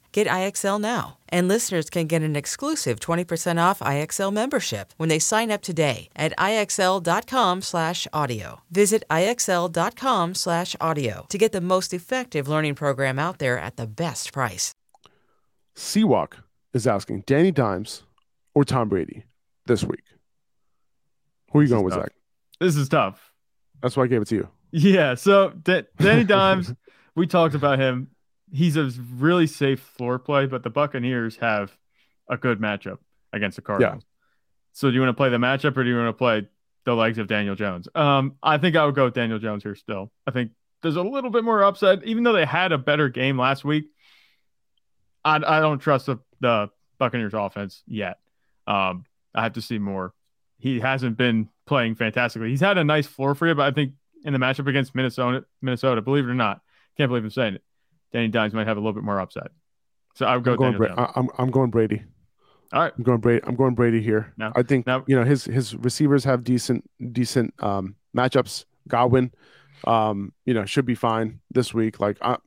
Get 0.11 0.27
IXL 0.27 0.79
now. 0.81 1.17
And 1.29 1.47
listeners 1.47 1.89
can 1.89 2.07
get 2.07 2.21
an 2.21 2.35
exclusive 2.35 2.99
20% 2.99 3.57
off 3.61 3.79
IXL 3.79 4.33
membership 4.33 4.93
when 4.97 5.07
they 5.09 5.19
sign 5.19 5.49
up 5.51 5.61
today 5.61 6.09
at 6.15 6.35
IXL.com 6.37 7.61
slash 7.61 8.07
audio. 8.11 8.61
Visit 8.69 9.03
IXL.com 9.09 10.35
slash 10.35 10.75
audio 10.81 11.25
to 11.29 11.37
get 11.37 11.53
the 11.53 11.61
most 11.61 11.93
effective 11.93 12.47
learning 12.49 12.75
program 12.75 13.17
out 13.17 13.39
there 13.39 13.57
at 13.57 13.77
the 13.77 13.87
best 13.87 14.33
price. 14.33 14.73
Seawalk 15.75 16.33
is 16.73 16.85
asking 16.85 17.23
Danny 17.25 17.51
Dimes 17.51 18.03
or 18.53 18.65
Tom 18.65 18.89
Brady 18.89 19.23
this 19.67 19.83
week. 19.85 20.03
Who 21.51 21.59
are 21.59 21.61
you 21.61 21.67
This 21.69 21.73
going 21.73 21.85
with, 21.85 21.93
tough. 21.93 22.03
Zach? 22.03 22.11
This 22.59 22.75
is 22.75 22.89
tough. 22.89 23.31
That's 23.81 23.95
why 23.95 24.03
I 24.03 24.07
gave 24.07 24.21
it 24.21 24.27
to 24.29 24.35
you. 24.35 24.49
Yeah. 24.71 25.15
So 25.15 25.49
D- 25.51 25.83
Danny 25.97 26.23
Dimes, 26.23 26.73
we 27.15 27.27
talked 27.27 27.55
about 27.55 27.79
him. 27.79 28.09
He's 28.51 28.75
a 28.75 28.91
really 29.15 29.47
safe 29.47 29.79
floor 29.79 30.19
play, 30.19 30.45
but 30.45 30.63
the 30.63 30.69
Buccaneers 30.69 31.37
have 31.37 31.75
a 32.27 32.37
good 32.37 32.59
matchup 32.59 32.97
against 33.33 33.55
the 33.55 33.61
Cardinals. 33.61 34.03
So 34.73 34.89
do 34.89 34.95
you 34.95 35.01
want 35.01 35.09
to 35.09 35.17
play 35.17 35.29
the 35.29 35.37
matchup 35.37 35.75
or 35.77 35.83
do 35.83 35.89
you 35.89 35.97
want 35.97 36.09
to 36.09 36.13
play 36.13 36.47
the 36.85 36.93
legs 36.93 37.17
of 37.17 37.27
Daniel 37.27 37.55
Jones? 37.55 37.87
Um, 37.95 38.35
I 38.41 38.57
think 38.57 38.75
I 38.75 38.85
would 38.85 38.95
go 38.95 39.05
with 39.05 39.13
Daniel 39.13 39.39
Jones 39.39 39.63
here 39.63 39.75
still. 39.75 40.11
I 40.25 40.31
think 40.31 40.51
there's 40.81 40.95
a 40.95 41.01
little 41.01 41.29
bit 41.29 41.43
more 41.43 41.63
upside, 41.63 42.03
even 42.03 42.23
though 42.23 42.33
they 42.33 42.45
had 42.45 42.71
a 42.71 42.77
better 42.77 43.09
game 43.09 43.37
last 43.37 43.63
week. 43.63 43.85
I, 45.23 45.35
I 45.35 45.59
don't 45.59 45.79
trust 45.79 46.07
the, 46.07 46.19
the 46.39 46.69
Buccaneers 46.97 47.33
offense 47.33 47.83
yet. 47.85 48.19
Um, 48.67 49.05
I 49.33 49.43
have 49.43 49.53
to 49.53 49.61
see 49.61 49.77
more. 49.77 50.13
He 50.57 50.79
hasn't 50.79 51.17
been 51.17 51.49
playing 51.65 51.95
fantastically. 51.95 52.49
He's 52.49 52.61
had 52.61 52.77
a 52.77 52.83
nice 52.83 53.07
floor 53.07 53.35
for 53.35 53.47
you, 53.47 53.55
but 53.55 53.65
I 53.65 53.71
think 53.71 53.93
in 54.23 54.33
the 54.33 54.39
matchup 54.39 54.67
against 54.67 54.93
Minnesota, 54.95 55.45
Minnesota, 55.61 56.01
believe 56.01 56.25
it 56.25 56.29
or 56.29 56.35
not, 56.35 56.61
can't 56.97 57.09
believe 57.09 57.23
I'm 57.23 57.29
saying 57.29 57.55
it. 57.55 57.63
Danny 58.13 58.27
Dimes 58.27 58.53
might 58.53 58.67
have 58.67 58.77
a 58.77 58.79
little 58.79 58.93
bit 58.93 59.03
more 59.03 59.19
upside. 59.19 59.49
So 60.15 60.25
I 60.25 60.35
would 60.35 60.43
go 60.43 60.51
I'm 60.51 60.57
going, 60.57 60.77
Bra- 60.77 60.93
I- 60.97 61.11
I'm, 61.19 61.29
I'm 61.37 61.51
going 61.51 61.69
Brady. 61.69 62.03
All 62.73 62.81
right. 62.81 62.93
I'm 62.97 63.03
going 63.03 63.19
Brady. 63.19 63.41
I'm 63.45 63.55
going 63.55 63.75
Brady 63.75 64.01
here. 64.01 64.33
Now- 64.37 64.51
I 64.55 64.63
think 64.63 64.85
now- 64.87 65.03
you 65.07 65.15
know 65.15 65.23
his 65.23 65.45
his 65.45 65.75
receivers 65.75 66.23
have 66.25 66.43
decent 66.43 66.89
decent 67.11 67.53
um, 67.59 67.95
matchups. 68.15 68.65
Godwin, 68.87 69.31
um, 69.85 70.33
you 70.45 70.53
know, 70.53 70.65
should 70.65 70.85
be 70.85 70.95
fine 70.95 71.39
this 71.51 71.73
week. 71.73 71.99
Like 71.99 72.17
uh, 72.21 72.37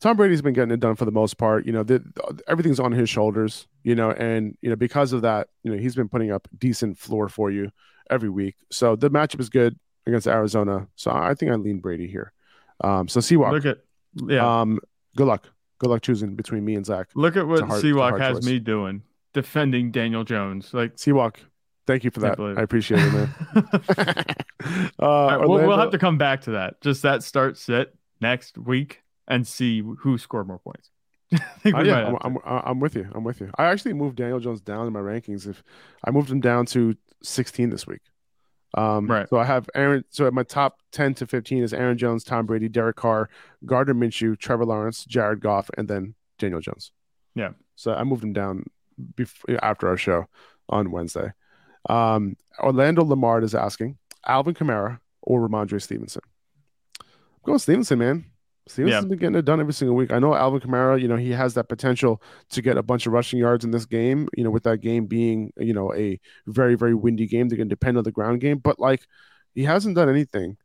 Tom 0.00 0.16
Brady's 0.16 0.42
been 0.42 0.54
getting 0.54 0.72
it 0.72 0.80
done 0.80 0.96
for 0.96 1.04
the 1.04 1.12
most 1.12 1.36
part. 1.38 1.66
You 1.66 1.72
know, 1.72 1.82
the, 1.82 2.02
everything's 2.48 2.80
on 2.80 2.92
his 2.92 3.08
shoulders. 3.10 3.66
You 3.82 3.94
know, 3.94 4.10
and 4.10 4.56
you 4.62 4.70
know 4.70 4.76
because 4.76 5.12
of 5.12 5.22
that, 5.22 5.48
you 5.62 5.70
know, 5.70 5.78
he's 5.78 5.94
been 5.94 6.08
putting 6.08 6.32
up 6.32 6.48
decent 6.56 6.98
floor 6.98 7.28
for 7.28 7.50
you 7.50 7.70
every 8.10 8.30
week. 8.30 8.56
So 8.70 8.96
the 8.96 9.10
matchup 9.10 9.40
is 9.40 9.48
good 9.50 9.78
against 10.06 10.26
Arizona. 10.26 10.88
So 10.96 11.10
I 11.10 11.34
think 11.34 11.52
I 11.52 11.54
lean 11.56 11.78
Brady 11.78 12.06
here. 12.08 12.32
Um, 12.82 13.06
so 13.08 13.20
Seawalk, 13.20 13.52
Look 13.52 13.66
at 13.66 13.83
yeah. 14.26 14.60
um, 14.60 14.80
good 15.16 15.26
luck. 15.26 15.48
Good 15.78 15.90
luck 15.90 16.02
choosing 16.02 16.34
between 16.36 16.64
me 16.64 16.74
and 16.76 16.86
Zach. 16.86 17.08
Look 17.14 17.36
at 17.36 17.46
what 17.46 17.60
a 17.60 17.66
hard- 17.66 17.78
it's 17.78 17.84
a 17.84 17.92
Seawalk 17.92 18.18
has 18.20 18.38
choice. 18.38 18.46
me 18.46 18.58
doing. 18.58 19.02
defending 19.32 19.90
Daniel 19.90 20.24
Jones. 20.24 20.72
Like 20.72 20.96
Seawalk, 20.96 21.36
thank 21.86 22.04
you 22.04 22.10
for 22.10 22.20
that. 22.20 22.38
I 22.40 22.62
appreciate 22.62 23.00
it, 23.02 23.12
man. 23.12 23.34
uh, 24.98 25.06
right, 25.06 25.36
we'll, 25.40 25.66
we'll 25.66 25.78
have 25.78 25.90
to 25.90 25.98
come 25.98 26.18
back 26.18 26.42
to 26.42 26.52
that. 26.52 26.80
Just 26.80 27.02
that 27.02 27.22
start 27.22 27.58
sit 27.58 27.94
next 28.20 28.56
week 28.56 29.02
and 29.26 29.46
see 29.46 29.82
who 30.00 30.16
scored 30.18 30.46
more 30.46 30.58
points. 30.58 30.90
I 31.32 31.70
Uh, 31.72 31.82
yeah, 31.82 32.06
I'm. 32.06 32.16
I'm, 32.20 32.38
I'm 32.44 32.62
I'm 32.64 32.80
with 32.80 32.94
you. 32.94 33.08
I'm 33.12 33.24
with 33.24 33.40
you. 33.40 33.50
I 33.58 33.66
actually 33.66 33.94
moved 33.94 34.16
Daniel 34.16 34.38
Jones 34.40 34.60
down 34.60 34.86
in 34.86 34.92
my 34.92 35.00
rankings. 35.00 35.48
If 35.48 35.62
I 36.04 36.10
moved 36.10 36.30
him 36.30 36.40
down 36.40 36.66
to 36.66 36.96
16 37.22 37.70
this 37.70 37.86
week, 37.86 38.02
um, 38.74 39.06
Right. 39.06 39.28
So 39.28 39.38
I 39.38 39.44
have 39.44 39.68
Aaron. 39.74 40.04
So 40.10 40.26
at 40.26 40.34
my 40.34 40.42
top 40.42 40.80
10 40.92 41.14
to 41.14 41.26
15 41.26 41.62
is 41.62 41.72
Aaron 41.72 41.96
Jones, 41.96 42.24
Tom 42.24 42.46
Brady, 42.46 42.68
Derek 42.68 42.96
Carr, 42.96 43.28
Gardner 43.64 43.94
Minshew, 43.94 44.38
Trevor 44.38 44.64
Lawrence, 44.64 45.04
Jared 45.04 45.40
Goff, 45.40 45.70
and 45.78 45.88
then 45.88 46.14
Daniel 46.38 46.60
Jones. 46.60 46.92
Yeah. 47.34 47.50
So 47.76 47.94
I 47.94 48.04
moved 48.04 48.24
him 48.24 48.32
down 48.32 48.64
before 49.16 49.56
after 49.62 49.88
our 49.88 49.96
show 49.96 50.26
on 50.68 50.90
Wednesday. 50.90 51.32
Um, 51.88 52.36
Orlando 52.60 53.04
Lamar 53.04 53.42
is 53.42 53.54
asking 53.54 53.98
Alvin 54.26 54.54
Kamara 54.54 55.00
or 55.22 55.46
Rhamondre 55.46 55.82
Stevenson. 55.82 56.22
I'm 57.00 57.06
going 57.44 57.58
Stevenson, 57.58 57.98
man. 57.98 58.24
Stevenson's 58.66 59.04
Yeah. 59.04 59.08
been 59.08 59.18
getting 59.18 59.34
it 59.36 59.44
done 59.44 59.60
every 59.60 59.72
single 59.74 59.94
week. 59.96 60.10
I 60.10 60.18
know 60.18 60.34
Alvin 60.34 60.60
Kamara, 60.60 61.00
you 61.00 61.06
know, 61.08 61.16
he 61.16 61.30
has 61.32 61.54
that 61.54 61.68
potential 61.68 62.22
to 62.50 62.62
get 62.62 62.76
a 62.78 62.82
bunch 62.82 63.06
of 63.06 63.12
rushing 63.12 63.38
yards 63.38 63.64
in 63.64 63.70
this 63.72 63.84
game, 63.84 64.28
you 64.36 64.42
know, 64.44 64.50
with 64.50 64.62
that 64.62 64.78
game 64.78 65.06
being, 65.06 65.52
you 65.58 65.74
know, 65.74 65.92
a 65.94 66.18
very, 66.46 66.74
very 66.74 66.94
windy 66.94 67.26
game. 67.26 67.48
They're 67.48 67.58
going 67.58 67.68
to 67.68 67.74
depend 67.74 67.98
on 67.98 68.04
the 68.04 68.12
ground 68.12 68.40
game, 68.40 68.58
but 68.58 68.78
like 68.78 69.06
he 69.54 69.64
hasn't 69.64 69.96
done 69.96 70.08
anything 70.08 70.56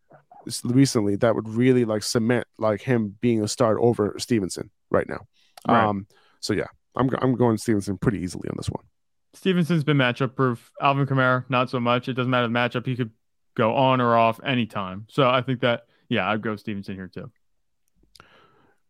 recently 0.64 1.16
that 1.18 1.36
would 1.36 1.48
really 1.50 1.84
like 1.86 2.02
cement 2.02 2.48
like 2.58 2.82
him 2.82 3.16
being 3.20 3.44
a 3.44 3.48
start 3.48 3.78
over 3.82 4.16
Stevenson 4.18 4.70
right 4.90 5.08
now. 5.08 5.20
Right. 5.68 5.84
Um, 5.84 6.08
so 6.40 6.54
yeah, 6.54 6.68
I'm, 6.96 7.10
I'm 7.22 7.36
going 7.36 7.58
Stevenson 7.58 7.98
pretty 7.98 8.20
easily 8.20 8.48
on 8.50 8.56
this 8.58 8.70
one. 8.70 8.86
Stevenson's 9.34 9.84
been 9.84 9.98
matchup 9.98 10.36
proof. 10.36 10.72
Alvin 10.82 11.06
Kamara, 11.06 11.44
not 11.50 11.70
so 11.70 11.80
much. 11.80 12.08
It 12.08 12.14
doesn't 12.14 12.32
matter 12.32 12.48
the 12.48 12.54
matchup. 12.54 12.86
He 12.86 12.96
could 12.96 13.12
go 13.56 13.76
on 13.76 14.00
or 14.02 14.18
off 14.18 14.40
anytime. 14.44 15.06
So 15.10 15.30
I 15.30 15.42
think 15.42 15.60
that, 15.60 15.82
yeah, 16.08 16.28
I'd 16.30 16.42
go 16.42 16.56
Stevenson 16.56 16.96
here 16.96 17.12
too. 17.14 17.30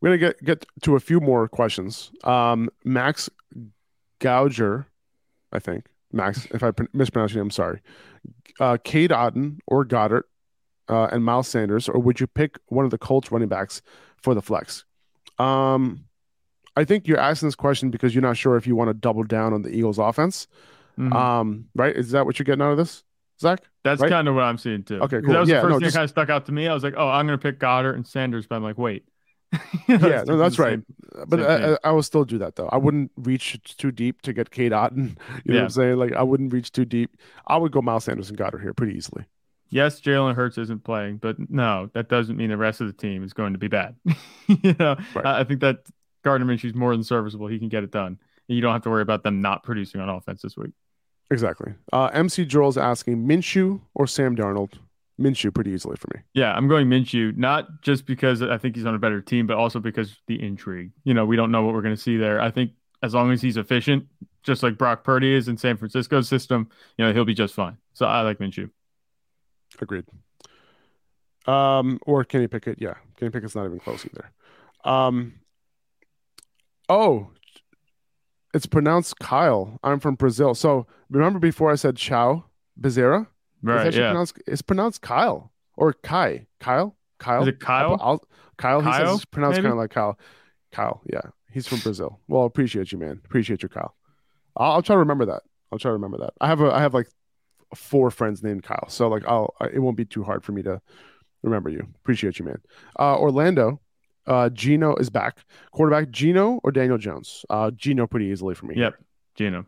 We're 0.01 0.09
gonna 0.17 0.17
get 0.33 0.43
get 0.43 0.65
to 0.83 0.95
a 0.95 0.99
few 0.99 1.19
more 1.19 1.47
questions. 1.47 2.11
Um, 2.23 2.69
Max 2.85 3.29
Gouger, 4.19 4.85
I 5.51 5.59
think 5.59 5.85
Max. 6.11 6.45
If 6.51 6.63
I 6.63 6.71
mispronounce 6.93 7.33
your 7.33 7.39
name, 7.43 7.47
I'm 7.47 7.51
sorry. 7.51 7.81
Uh, 8.59 8.77
Cade 8.83 9.11
Otton 9.11 9.59
or 9.67 9.85
Goedert, 9.85 10.23
uh, 10.89 11.07
and 11.11 11.23
Miles 11.23 11.47
Sanders, 11.47 11.87
or 11.89 11.99
would 11.99 12.19
you 12.19 12.27
pick 12.27 12.57
one 12.67 12.85
of 12.85 12.91
the 12.91 12.97
Colts 12.97 13.31
running 13.31 13.47
backs 13.49 13.81
for 14.21 14.33
the 14.33 14.41
flex? 14.41 14.85
Um, 15.37 16.05
I 16.75 16.83
think 16.85 17.07
you're 17.07 17.19
asking 17.19 17.47
this 17.47 17.55
question 17.55 17.89
because 17.89 18.13
you're 18.15 18.21
not 18.21 18.37
sure 18.37 18.55
if 18.57 18.67
you 18.67 18.75
want 18.75 18.89
to 18.89 18.93
double 18.93 19.23
down 19.23 19.53
on 19.53 19.61
the 19.63 19.69
Eagles' 19.69 19.97
offense. 19.99 20.47
Mhm. 20.97 21.13
Um, 21.13 21.65
right? 21.75 21.95
Is 21.95 22.11
that 22.11 22.25
what 22.25 22.37
you're 22.39 22.43
getting 22.45 22.61
out 22.61 22.71
of 22.71 22.77
this, 22.77 23.03
Zach? 23.39 23.61
That's 23.83 24.01
right? 24.01 24.09
kind 24.09 24.27
of 24.27 24.35
what 24.35 24.43
I'm 24.43 24.57
seeing 24.57 24.83
too. 24.83 24.99
Okay, 25.01 25.21
cool. 25.21 25.33
That 25.33 25.39
was 25.39 25.49
Yeah, 25.49 25.57
the 25.57 25.61
first 25.61 25.69
no, 25.71 25.75
thing 25.79 25.85
just- 25.85 25.93
that 25.93 25.99
kind 25.99 26.03
of 26.03 26.09
stuck 26.09 26.29
out 26.29 26.45
to 26.47 26.51
me. 26.51 26.67
I 26.67 26.73
was 26.73 26.83
like, 26.83 26.95
oh, 26.97 27.07
I'm 27.07 27.25
going 27.27 27.39
to 27.39 27.41
pick 27.41 27.59
Goedert 27.59 27.95
and 27.95 28.05
Sanders, 28.05 28.45
but 28.47 28.55
I'm 28.57 28.63
like, 28.63 28.77
wait. 28.77 29.05
Yeah, 29.87 30.19
It's 30.21 30.27
no, 30.29 30.37
that's 30.37 30.59
right. 30.59 30.73
same- 30.73 31.25
But 31.27 31.39
Same 31.39 31.77
I. 31.83 31.89
I, 31.89 31.91
will 31.91 32.03
still 32.03 32.23
do 32.25 32.37
that 32.37 32.55
though. 32.55 32.67
I 32.71 32.77
wouldn't 32.77 33.11
reach 33.17 33.59
too 33.77 33.91
deep 33.91 34.21
to 34.23 34.33
get 34.33 34.51
Cade 34.51 34.71
Otton. 34.71 35.17
You 35.45 35.53
know 35.53 35.59
what 35.59 35.63
I'm 35.63 35.69
saying? 35.69 35.97
Like 35.97 36.13
I 36.13 36.21
wouldn't 36.23 36.53
reach 36.53 36.71
too 36.71 36.85
deep. 36.85 37.17
I 37.47 37.57
would 37.57 37.71
go 37.71 37.81
Miles 37.81 38.03
Sanders 38.03 38.29
and 38.29 38.37
Goedert 38.37 38.61
here 38.61 38.73
pretty 38.73 38.95
easily. 38.95 39.25
Yes, 39.71 40.01
Jalen 40.01 40.35
Hurts 40.35 40.57
isn't 40.57 40.83
playing, 40.83 41.17
but 41.17 41.37
no, 41.49 41.89
that 41.93 42.09
doesn't 42.09 42.37
mean 42.37 42.49
the 42.49 42.57
rest 42.57 42.81
of 42.81 42.87
the 42.87 42.93
team 42.93 43.23
is 43.23 43.33
going 43.33 43.53
to 43.53 43.59
be 43.59 43.67
bad. 43.67 43.95
you 44.47 44.75
know, 44.79 44.95
Right. 45.15 45.25
I 45.25 45.39
I 45.41 45.43
think 45.43 45.61
that 45.61 45.79
Gardner 46.23 46.45
Minshew's 46.47 46.73
more 46.75 46.91
than 46.93 47.03
serviceable. 47.03 47.47
He 47.47 47.59
can 47.59 47.69
get 47.69 47.83
it 47.83 47.91
done. 47.91 48.17
And 48.47 48.55
you 48.55 48.61
don't 48.61 48.73
have 48.73 48.81
to 48.83 48.89
worry 48.89 49.01
about 49.03 49.23
them 49.23 49.41
not 49.41 49.63
producing 49.63 50.01
on 50.01 50.09
offense 50.09 50.41
this 50.41 50.57
week. 50.57 50.71
Exactly. 51.31 51.73
Uh, 51.93 52.09
MC 52.13 52.45
Joel's 52.45 52.77
asking 52.77 53.27
Minshew 53.27 53.79
or 53.93 54.07
Sam 54.07 54.35
Darnold. 54.35 54.73
Minshew 55.19 55.53
pretty 55.53 55.71
easily 55.71 55.95
for 55.97 56.07
me. 56.15 56.21
Yeah, 56.33 56.53
I'm 56.53 56.67
going 56.67 56.87
Minshew, 56.87 57.35
not 57.35 57.81
just 57.81 58.05
because 58.05 58.41
I 58.41 58.57
think 58.57 58.75
he's 58.75 58.85
on 58.85 58.95
a 58.95 58.99
better 58.99 59.21
team, 59.21 59.47
but 59.47 59.57
also 59.57 59.79
because 59.79 60.15
the 60.27 60.41
intrigue. 60.41 60.91
You 61.03 61.13
know, 61.13 61.25
we 61.25 61.35
don't 61.35 61.51
know 61.51 61.63
what 61.63 61.73
we're 61.73 61.81
going 61.81 61.95
to 61.95 62.01
see 62.01 62.17
there. 62.17 62.41
I 62.41 62.51
think 62.51 62.71
as 63.03 63.13
long 63.13 63.31
as 63.31 63.41
he's 63.41 63.57
efficient, 63.57 64.05
just 64.43 64.63
like 64.63 64.77
Brock 64.77 65.03
Purdy 65.03 65.33
is 65.33 65.47
in 65.47 65.57
San 65.57 65.77
Francisco's 65.77 66.27
system, 66.27 66.69
you 66.97 67.05
know, 67.05 67.13
he'll 67.13 67.25
be 67.25 67.33
just 67.33 67.53
fine. 67.53 67.77
So 67.93 68.05
I 68.05 68.21
like 68.21 68.39
Minshew. 68.39 68.69
Agreed. 69.79 70.05
Um, 71.45 71.99
or 72.05 72.23
Kenny 72.23 72.47
Pickett. 72.47 72.81
Yeah, 72.81 72.95
Kenny 73.17 73.31
Pickett's 73.31 73.55
not 73.55 73.65
even 73.65 73.79
close 73.79 74.05
either. 74.05 74.31
Um, 74.83 75.35
oh, 76.87 77.29
it's 78.53 78.65
pronounced 78.65 79.19
Kyle. 79.19 79.79
I'm 79.83 79.99
from 79.99 80.15
Brazil. 80.15 80.55
So 80.55 80.87
remember 81.09 81.39
before 81.39 81.71
I 81.71 81.75
said 81.75 81.95
Chow 81.95 82.45
Bezerra? 82.79 83.27
It's 83.61 83.67
Right. 83.67 83.87
actually 83.87 84.01
Yeah. 84.01 84.09
pronounced 84.11 84.41
it's 84.47 84.61
pronounced 84.61 85.01
Kyle 85.01 85.51
or 85.75 85.93
Kai. 85.93 86.47
Kyle? 86.59 86.95
Kyle? 87.19 87.41
Is 87.41 87.47
it 87.49 87.59
Kyle? 87.59 87.91
I'll, 87.93 87.99
I'll- 88.01 88.27
Kyle, 88.57 88.81
he 88.81 88.91
says 88.91 89.15
it's 89.15 89.25
pronounced 89.25 89.57
maybe? 89.57 89.63
kind 89.63 89.73
of 89.73 89.77
like 89.79 89.91
Kyle. 89.91 90.19
Kyle, 90.71 91.01
yeah. 91.11 91.21
He's 91.51 91.65
from 91.67 91.79
Brazil. 91.79 92.19
Well, 92.27 92.43
appreciate 92.43 92.91
you, 92.91 92.97
man. 92.97 93.21
Appreciate 93.25 93.63
you, 93.63 93.69
Kyle. 93.69 93.95
I'll, 94.57 94.73
I'll 94.73 94.81
try 94.81 94.95
to 94.95 94.99
remember 94.99 95.25
that. 95.27 95.43
I'll 95.71 95.79
try 95.79 95.89
to 95.89 95.93
remember 95.93 96.17
that. 96.19 96.33
I 96.41 96.47
have 96.47 96.59
a 96.61 96.71
I 96.71 96.79
have 96.81 96.93
like 96.93 97.07
four 97.75 98.11
friends 98.11 98.43
named 98.43 98.63
Kyle. 98.63 98.87
So 98.89 99.07
like 99.07 99.23
I'll 99.27 99.53
I, 99.61 99.67
it 99.67 99.79
won't 99.79 99.95
be 99.97 100.03
too 100.05 100.23
hard 100.23 100.43
for 100.43 100.51
me 100.51 100.61
to 100.63 100.81
remember 101.43 101.69
you. 101.69 101.87
Appreciate 102.01 102.37
you, 102.39 102.45
man. 102.45 102.57
Uh 102.99 103.17
Orlando, 103.17 103.79
uh 104.27 104.49
Gino 104.49 104.95
is 104.95 105.09
back. 105.09 105.37
Quarterback 105.71 106.09
Gino 106.11 106.59
or 106.63 106.71
Daniel 106.71 106.97
Jones? 106.97 107.45
Uh 107.49 107.71
Gino 107.71 108.07
pretty 108.07 108.25
easily 108.27 108.55
for 108.55 108.65
me. 108.65 108.75
Yep. 108.75 108.95
Gino. 109.35 109.65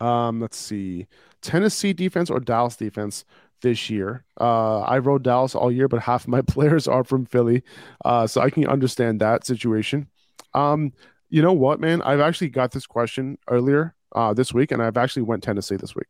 Um, 0.00 0.40
let's 0.40 0.58
see. 0.58 1.06
Tennessee 1.46 1.92
defense 1.92 2.28
or 2.28 2.40
Dallas 2.40 2.76
defense 2.76 3.24
this 3.62 3.88
year. 3.88 4.24
Uh, 4.40 4.80
I 4.80 4.98
rode 4.98 5.22
Dallas 5.22 5.54
all 5.54 5.70
year, 5.70 5.86
but 5.86 6.02
half 6.02 6.26
my 6.26 6.42
players 6.54 6.88
are 6.88 7.04
from 7.04 7.24
Philly. 7.24 7.62
Uh, 8.04 8.26
so 8.26 8.40
I 8.40 8.50
can 8.50 8.66
understand 8.66 9.20
that 9.20 9.46
situation. 9.46 10.08
Um, 10.54 10.92
you 11.30 11.42
know 11.42 11.52
what, 11.52 11.80
man? 11.80 12.02
I've 12.02 12.20
actually 12.20 12.50
got 12.50 12.72
this 12.72 12.86
question 12.86 13.38
earlier 13.48 13.94
uh 14.14 14.32
this 14.34 14.52
week, 14.52 14.72
and 14.72 14.82
I've 14.82 14.96
actually 14.96 15.22
went 15.22 15.42
Tennessee 15.42 15.76
this 15.76 15.94
week. 15.94 16.06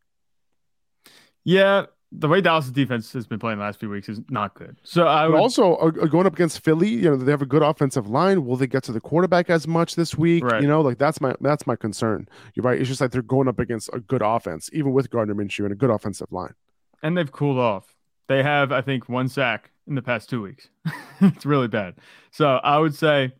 Yeah. 1.45 1.87
The 2.13 2.29
way 2.29 2.41
Dallas' 2.41 2.71
defense 2.71 3.13
has 3.13 3.27
been 3.27 3.39
playing 3.39 3.59
the 3.59 3.65
last 3.65 3.81
few 3.81 3.91
weeks 3.91 4.09
is 4.09 4.21
not 4.31 4.55
good. 4.55 4.79
So 4.85 5.07
I 5.07 5.27
would 5.27 5.37
also 5.37 5.75
uh, 5.75 5.87
uh, 5.87 6.07
going 6.07 6.27
up 6.27 6.35
against 6.35 6.61
Philly, 6.61 6.89
you 6.89 7.11
know, 7.11 7.17
they 7.17 7.31
have 7.33 7.43
a 7.43 7.47
good 7.47 7.63
offensive 7.63 8.09
line. 8.09 8.47
Will 8.47 8.57
they 8.57 8.69
get 8.69 8.85
to 8.85 8.93
the 8.93 9.01
quarterback 9.01 9.51
as 9.51 9.67
much 9.67 9.97
this 9.97 10.17
week? 10.17 10.45
Right. 10.45 10.63
You 10.63 10.69
know, 10.69 10.81
like 10.81 10.99
that's 10.99 11.21
my 11.21 11.35
that's 11.41 11.67
my 11.67 11.75
concern. 11.77 12.29
You're 12.55 12.65
right. 12.65 12.79
It's 12.79 12.89
just 12.89 13.01
like 13.01 13.11
they're 13.11 13.23
going 13.23 13.49
up 13.49 13.59
against 13.59 13.91
a 13.93 14.01
good 14.01 14.23
offense, 14.23 14.71
even 14.73 14.93
with 14.93 15.11
Gardner 15.11 15.35
Minshew 15.35 15.65
and 15.65 15.73
a 15.73 15.77
good 15.77 15.91
offensive 15.91 16.31
line. 16.31 16.55
and 17.03 17.17
they've 17.19 17.31
cooled 17.31 17.59
off. 17.59 17.95
They 18.29 18.43
have, 18.43 18.73
I 18.73 18.81
think, 18.83 19.09
one 19.09 19.29
sack 19.29 19.71
in 19.87 19.95
the 19.95 20.03
past 20.03 20.29
two 20.31 20.43
weeks. 20.43 20.69
it's 21.21 21.47
really 21.47 21.69
bad. 21.69 21.95
So 22.31 22.57
I 22.57 22.79
would 22.79 22.95
say, 22.95 23.33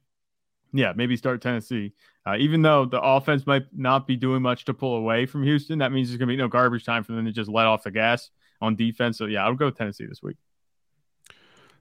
yeah, 0.73 0.93
maybe 0.95 1.17
start 1.17 1.41
Tennessee. 1.41 1.93
Uh, 2.27 2.37
even 2.39 2.63
though 2.63 2.85
the 2.85 3.01
offense 3.01 3.47
might 3.47 3.65
not 3.73 4.07
be 4.07 4.17
doing 4.17 4.43
much 4.43 4.65
to 4.67 4.75
pull 4.75 4.97
away 4.97 5.27
from 5.27 5.43
Houston, 5.45 5.79
that 5.79 5.93
means 5.93 6.09
there's 6.09 6.19
going 6.19 6.29
to 6.29 6.33
be 6.33 6.37
no 6.37 6.49
garbage 6.49 6.85
time 6.85 7.05
for 7.05 7.13
them 7.13 7.25
to 7.25 7.33
just 7.33 7.49
let 7.49 7.67
off 7.67 7.85
the 7.85 7.91
gas 7.91 8.31
on 8.61 8.77
defense. 8.77 9.19
So 9.19 9.27
yeah, 9.27 9.45
I 9.45 9.49
would 9.49 9.59
go 9.59 9.71
Tennessee 9.71 10.07
this 10.07 10.23
week. 10.23 10.37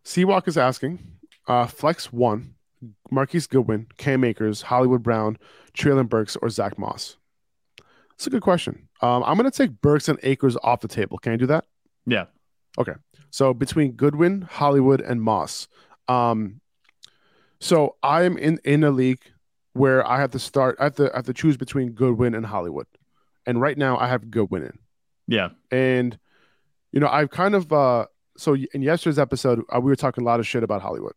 Seawalk 0.04 0.48
is 0.48 0.58
asking, 0.58 1.00
uh, 1.48 1.66
flex 1.66 2.14
one, 2.14 2.56
Marquise 3.10 3.48
Goodwin, 3.48 3.88
Cam 3.98 4.24
Akers, 4.24 4.62
Hollywood 4.62 5.02
Brown, 5.02 5.38
Treylon 5.76 6.08
Burks, 6.08 6.36
or 6.36 6.50
Zach 6.50 6.78
Moss. 6.78 7.18
That's 8.12 8.28
a 8.28 8.30
good 8.30 8.44
question. 8.44 8.88
Um, 9.02 9.24
I'm 9.24 9.38
going 9.38 9.50
to 9.50 9.58
take 9.58 9.82
Burks 9.82 10.08
and 10.08 10.20
Akers 10.24 10.56
off 10.64 10.82
the 10.82 10.88
table. 10.88 11.18
Can 11.18 11.34
I 11.34 11.36
do 11.38 11.48
that? 11.48 11.66
Yeah. 12.06 12.26
Okay. 12.78 12.94
So 13.32 13.54
between 13.54 13.94
Goodwin, 13.94 14.44
Hollywood, 14.44 15.02
and 15.02 15.22
Moss. 15.22 15.68
Um, 16.08 16.62
so 17.60 17.96
I'm 18.04 18.38
in 18.38 18.60
in 18.64 18.84
a 18.84 18.92
league 18.92 19.22
where 19.74 20.06
I 20.08 20.20
have 20.20 20.32
to 20.32 20.40
start. 20.40 20.78
I 20.80 20.86
have 20.86 20.96
to 20.96 21.12
I 21.12 21.18
have 21.18 21.26
to 21.26 21.34
choose 21.34 21.58
between 21.58 21.92
Goodwin 21.92 22.36
and 22.36 22.46
Hollywood, 22.46 22.88
and 23.46 23.60
right 23.60 23.78
now 23.78 23.98
I 23.98 24.08
have 24.08 24.30
Goodwin 24.30 24.64
in. 24.64 24.80
Yeah. 25.28 25.50
And 25.72 26.18
you 26.96 27.02
know, 27.02 27.08
I've 27.08 27.30
kind 27.30 27.54
of 27.54 27.72
uh 27.72 28.08
so 28.38 28.56
in 28.74 28.82
yesterday's 28.82 29.20
episode 29.20 29.62
uh, 29.74 29.80
we 29.80 29.92
were 29.92 29.96
talking 29.96 30.24
a 30.24 30.26
lot 30.26 30.40
of 30.40 30.48
shit 30.48 30.64
about 30.64 30.82
Hollywood. 30.82 31.14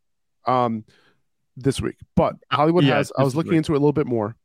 Um 0.46 0.84
this 1.56 1.80
week. 1.80 1.96
But 2.14 2.34
Hollywood 2.52 2.84
Yeah, 2.84 2.96
has 2.96 3.10
I 3.18 3.22
was 3.24 3.34
looking 3.34 3.52
week. 3.52 3.58
into 3.58 3.72
it 3.72 3.76
a 3.76 3.80
little 3.80 3.92
bit 3.94 4.06
more 4.06 4.36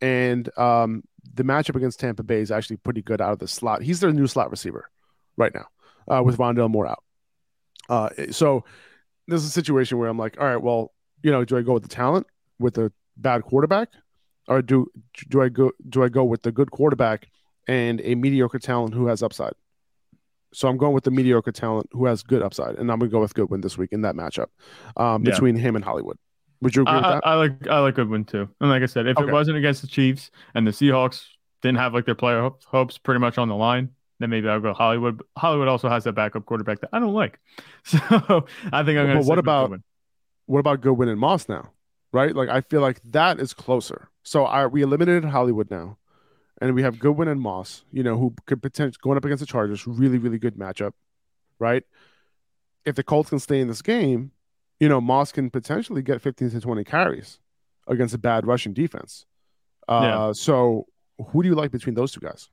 and 0.00 0.48
um 0.58 1.02
the 1.34 1.42
matchup 1.42 1.74
against 1.74 1.98
Tampa 1.98 2.22
Bay 2.22 2.40
is 2.40 2.50
actually 2.52 2.76
pretty 2.76 3.02
good 3.02 3.20
out 3.20 3.32
of 3.32 3.38
the 3.40 3.48
slot. 3.48 3.82
He's 3.82 3.98
their 4.00 4.12
new 4.12 4.26
slot 4.28 4.50
receiver 4.50 4.88
right 5.36 5.52
now. 5.54 5.66
Uh 6.06 6.22
with 6.22 6.36
Rondale 6.38 6.70
Moore 6.70 6.86
out. 6.86 7.02
Uh 7.88 8.10
so 8.30 8.64
this 9.26 9.40
is 9.42 9.48
a 9.48 9.50
situation 9.50 9.98
where 9.98 10.08
I'm 10.08 10.18
like, 10.18 10.38
all 10.38 10.46
right, 10.46 10.62
well, 10.62 10.92
you 11.22 11.30
know, 11.30 11.44
do 11.44 11.56
I 11.56 11.62
go 11.62 11.72
with 11.72 11.82
the 11.82 11.88
talent 11.88 12.26
with 12.58 12.76
a 12.78 12.92
bad 13.16 13.42
quarterback 13.42 13.88
or 14.48 14.60
do 14.60 14.86
do 15.30 15.40
I 15.40 15.48
go 15.48 15.72
do 15.88 16.02
I 16.02 16.08
go 16.08 16.24
with 16.24 16.42
the 16.42 16.52
good 16.52 16.70
quarterback 16.70 17.28
and 17.66 18.00
a 18.04 18.14
mediocre 18.14 18.58
talent 18.58 18.92
who 18.94 19.06
has 19.06 19.22
upside. 19.22 19.54
So 20.54 20.68
I'm 20.68 20.76
going 20.76 20.94
with 20.94 21.04
the 21.04 21.10
mediocre 21.10 21.52
talent 21.52 21.88
who 21.92 22.06
has 22.06 22.22
good 22.22 22.42
upside, 22.42 22.76
and 22.76 22.90
I'm 22.90 22.98
gonna 22.98 23.10
go 23.10 23.20
with 23.20 23.34
Goodwin 23.34 23.60
this 23.60 23.76
week 23.76 23.92
in 23.92 24.02
that 24.02 24.14
matchup 24.14 24.46
um, 24.96 25.24
Yeah. 25.24 25.32
between 25.32 25.56
him 25.56 25.76
and 25.76 25.84
Hollywood. 25.84 26.16
Would 26.62 26.76
you 26.76 26.82
agree 26.82 26.94
I, 26.94 26.96
with 26.96 27.04
that? 27.04 27.26
I, 27.26 27.32
I 27.32 27.34
like 27.34 27.68
I 27.68 27.78
like 27.80 27.94
Goodwin 27.96 28.24
too. 28.24 28.48
And 28.60 28.70
like 28.70 28.82
I 28.82 28.86
said, 28.86 29.06
if 29.06 29.18
Okay. 29.18 29.28
it 29.28 29.32
wasn't 29.32 29.58
against 29.58 29.82
the 29.82 29.88
Chiefs 29.88 30.30
and 30.54 30.66
the 30.66 30.70
Seahawks 30.70 31.24
didn't 31.62 31.78
have 31.78 31.92
like 31.92 32.06
their 32.06 32.14
player 32.14 32.50
hopes 32.66 32.96
pretty 32.98 33.18
much 33.20 33.36
on 33.38 33.48
the 33.48 33.54
line, 33.56 33.90
then 34.20 34.30
maybe 34.30 34.48
I'll 34.48 34.60
go 34.60 34.72
Hollywood. 34.72 35.18
But 35.18 35.26
Hollywood 35.36 35.68
also 35.68 35.88
has 35.88 36.04
that 36.04 36.12
backup 36.14 36.46
quarterback 36.46 36.80
that 36.80 36.90
I 36.92 36.98
don't 37.00 37.12
like, 37.14 37.38
so 37.84 37.98
I 38.72 38.82
think 38.84 38.98
I'm 38.98 39.06
going 39.06 39.08
to. 39.08 39.14
But 39.16 39.24
what 39.26 39.38
about- 39.38 39.72
what 40.46 40.58
about 40.60 40.80
Goodwin 40.82 41.08
and 41.08 41.18
Moss 41.18 41.48
now? 41.48 41.70
Right? 42.12 42.34
Like 42.36 42.48
I 42.48 42.60
feel 42.60 42.80
like 42.80 43.00
that 43.10 43.40
is 43.40 43.52
closer. 43.54 44.08
So 44.22 44.44
I 44.44 44.66
we 44.66 44.82
eliminated 44.82 45.24
Hollywood 45.24 45.70
now, 45.70 45.98
and 46.60 46.74
we 46.74 46.82
have 46.82 46.98
Goodwin 46.98 47.28
and 47.28 47.40
Moss. 47.40 47.84
You 47.92 48.02
know 48.02 48.16
who 48.16 48.34
could 48.46 48.62
potentially 48.62 48.98
going 49.02 49.16
up 49.16 49.24
against 49.24 49.40
the 49.40 49.46
Chargers. 49.46 49.86
Really, 49.86 50.18
really 50.18 50.38
good 50.38 50.56
matchup. 50.56 50.92
Right? 51.58 51.84
If 52.84 52.96
the 52.96 53.02
Colts 53.02 53.30
can 53.30 53.38
stay 53.38 53.60
in 53.60 53.68
this 53.68 53.82
game, 53.82 54.32
you 54.80 54.88
know 54.88 55.00
Moss 55.00 55.32
can 55.32 55.50
potentially 55.50 56.02
get 56.02 56.20
15 56.20 56.50
to 56.50 56.60
20 56.60 56.84
carries 56.84 57.38
against 57.86 58.14
a 58.14 58.18
bad 58.18 58.46
rushing 58.46 58.72
defense. 58.72 59.26
Uh, 59.88 60.00
Yeah. 60.02 60.32
So 60.32 60.86
who 61.28 61.42
do 61.42 61.48
you 61.48 61.54
like 61.54 61.70
between 61.70 61.94
those 61.94 62.12
two 62.12 62.20
guys? 62.20 62.48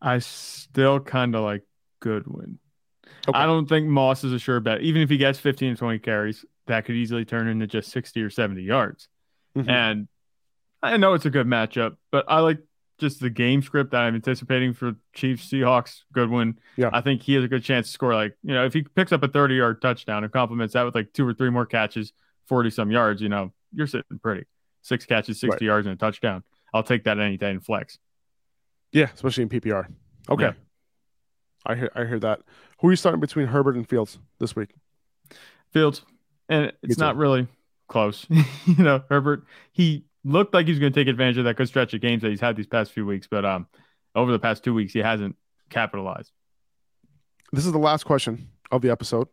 I 0.00 0.18
still 0.18 1.00
kind 1.00 1.34
of 1.34 1.42
like 1.42 1.62
Goodwin. 2.00 2.58
Okay. 3.28 3.36
I 3.38 3.46
don't 3.46 3.68
think 3.68 3.86
Moss 3.88 4.24
is 4.24 4.32
a 4.32 4.38
sure 4.38 4.60
bet. 4.60 4.80
Even 4.80 5.02
if 5.02 5.10
he 5.10 5.16
gets 5.16 5.38
15 5.38 5.74
to 5.74 5.78
20 5.78 5.98
carries, 5.98 6.44
that 6.66 6.84
could 6.84 6.94
easily 6.94 7.24
turn 7.24 7.48
into 7.48 7.66
just 7.66 7.90
60 7.90 8.22
or 8.22 8.30
70 8.30 8.62
yards. 8.62 9.08
Mhm. 9.56 9.68
And 9.68 10.08
I 10.82 10.96
know 10.96 11.14
it's 11.14 11.26
a 11.26 11.30
good 11.30 11.46
matchup, 11.46 11.96
but 12.12 12.24
I 12.28 12.40
like 12.40 12.58
just 12.98 13.20
the 13.20 13.30
game 13.30 13.62
script 13.62 13.92
that 13.92 14.00
I'm 14.02 14.14
anticipating 14.14 14.74
for 14.74 14.94
Chiefs 15.14 15.50
Seahawks 15.50 16.00
Goodwin. 16.12 16.58
Yeah. 16.76 16.90
I 16.92 17.00
think 17.00 17.22
he 17.22 17.34
has 17.34 17.44
a 17.44 17.48
good 17.48 17.62
chance 17.64 17.86
to 17.86 17.92
score. 17.92 18.14
Like, 18.14 18.36
you 18.42 18.52
know, 18.54 18.64
if 18.64 18.72
he 18.74 18.82
picks 18.82 19.12
up 19.12 19.22
a 19.22 19.28
30 19.28 19.54
yard 19.54 19.80
touchdown 19.80 20.24
and 20.24 20.32
complements 20.32 20.74
that 20.74 20.82
with 20.84 20.94
like 20.94 21.12
two 21.12 21.26
or 21.26 21.32
three 21.34 21.50
more 21.50 21.66
catches, 21.66 22.12
40 22.46 22.70
some 22.70 22.90
yards, 22.90 23.20
you 23.22 23.28
know, 23.28 23.52
you're 23.72 23.86
sitting 23.86 24.18
pretty. 24.22 24.44
Six 24.82 25.04
catches, 25.06 25.38
60 25.40 25.50
Right. 25.54 25.62
yards, 25.62 25.86
and 25.86 25.94
a 25.94 25.98
touchdown. 25.98 26.42
I'll 26.74 26.82
take 26.82 27.04
that 27.04 27.18
any 27.18 27.36
day 27.36 27.50
in 27.50 27.60
flex. 27.60 27.98
Yeah, 28.92 29.08
especially 29.14 29.42
in 29.42 29.48
PPR. 29.48 29.86
Okay. 30.30 30.44
Yeah. 30.44 30.52
I 31.66 31.74
hear 31.74 31.90
I 31.94 32.04
hear 32.04 32.18
that. 32.20 32.40
Who 32.80 32.88
are 32.88 32.92
you 32.92 32.96
starting 32.96 33.20
between 33.20 33.46
Herbert 33.48 33.76
and 33.76 33.86
Fields 33.88 34.18
this 34.38 34.56
week? 34.56 34.70
Fields, 35.72 36.02
and 36.48 36.72
it's 36.82 36.96
not 36.98 37.16
really 37.16 37.46
close. 37.88 38.26
you 38.66 38.82
know, 38.82 39.02
Herbert, 39.10 39.44
he 39.72 40.04
looked 40.28 40.52
like 40.54 40.66
he 40.66 40.72
was 40.72 40.78
going 40.78 40.92
to 40.92 41.00
take 41.00 41.08
advantage 41.08 41.38
of 41.38 41.44
that 41.44 41.56
good 41.56 41.68
stretch 41.68 41.94
of 41.94 42.00
games 42.00 42.22
that 42.22 42.28
he's 42.28 42.40
had 42.40 42.56
these 42.56 42.66
past 42.66 42.92
few 42.92 43.06
weeks, 43.06 43.26
but 43.26 43.44
um, 43.44 43.66
over 44.14 44.30
the 44.30 44.38
past 44.38 44.62
two 44.62 44.74
weeks, 44.74 44.92
he 44.92 45.00
hasn't 45.00 45.36
capitalized. 45.70 46.32
This 47.52 47.64
is 47.64 47.72
the 47.72 47.78
last 47.78 48.04
question 48.04 48.50
of 48.70 48.82
the 48.82 48.90
episode. 48.90 49.28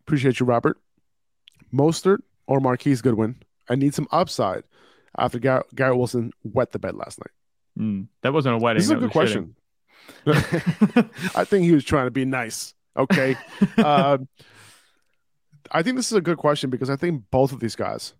Appreciate 0.00 0.40
you, 0.40 0.46
Robert. 0.46 0.78
Mostert 1.72 2.18
or 2.46 2.60
Marquise 2.60 3.00
Goodwin? 3.00 3.36
I 3.68 3.76
need 3.76 3.94
some 3.94 4.08
upside 4.10 4.64
after 5.16 5.38
Gar- 5.38 5.64
Garrett 5.74 5.96
Wilson 5.96 6.32
wet 6.42 6.72
the 6.72 6.80
bed 6.80 6.96
last 6.96 7.20
night. 7.20 7.84
Mm, 7.84 8.08
that 8.22 8.32
wasn't 8.32 8.56
a 8.56 8.58
wedding. 8.58 8.80
This 8.80 8.86
is 8.86 8.90
a 8.90 8.96
good 8.96 9.12
question. 9.12 9.54
I 10.26 11.44
think 11.44 11.64
he 11.64 11.72
was 11.72 11.84
trying 11.84 12.06
to 12.06 12.10
be 12.10 12.24
nice. 12.24 12.74
Okay. 12.96 13.36
um, 13.78 14.28
I 15.70 15.82
think 15.82 15.96
this 15.96 16.10
is 16.10 16.18
a 16.18 16.20
good 16.20 16.36
question 16.36 16.68
because 16.68 16.90
I 16.90 16.96
think 16.96 17.22
both 17.30 17.52
of 17.52 17.60
these 17.60 17.76
guys 17.76 18.14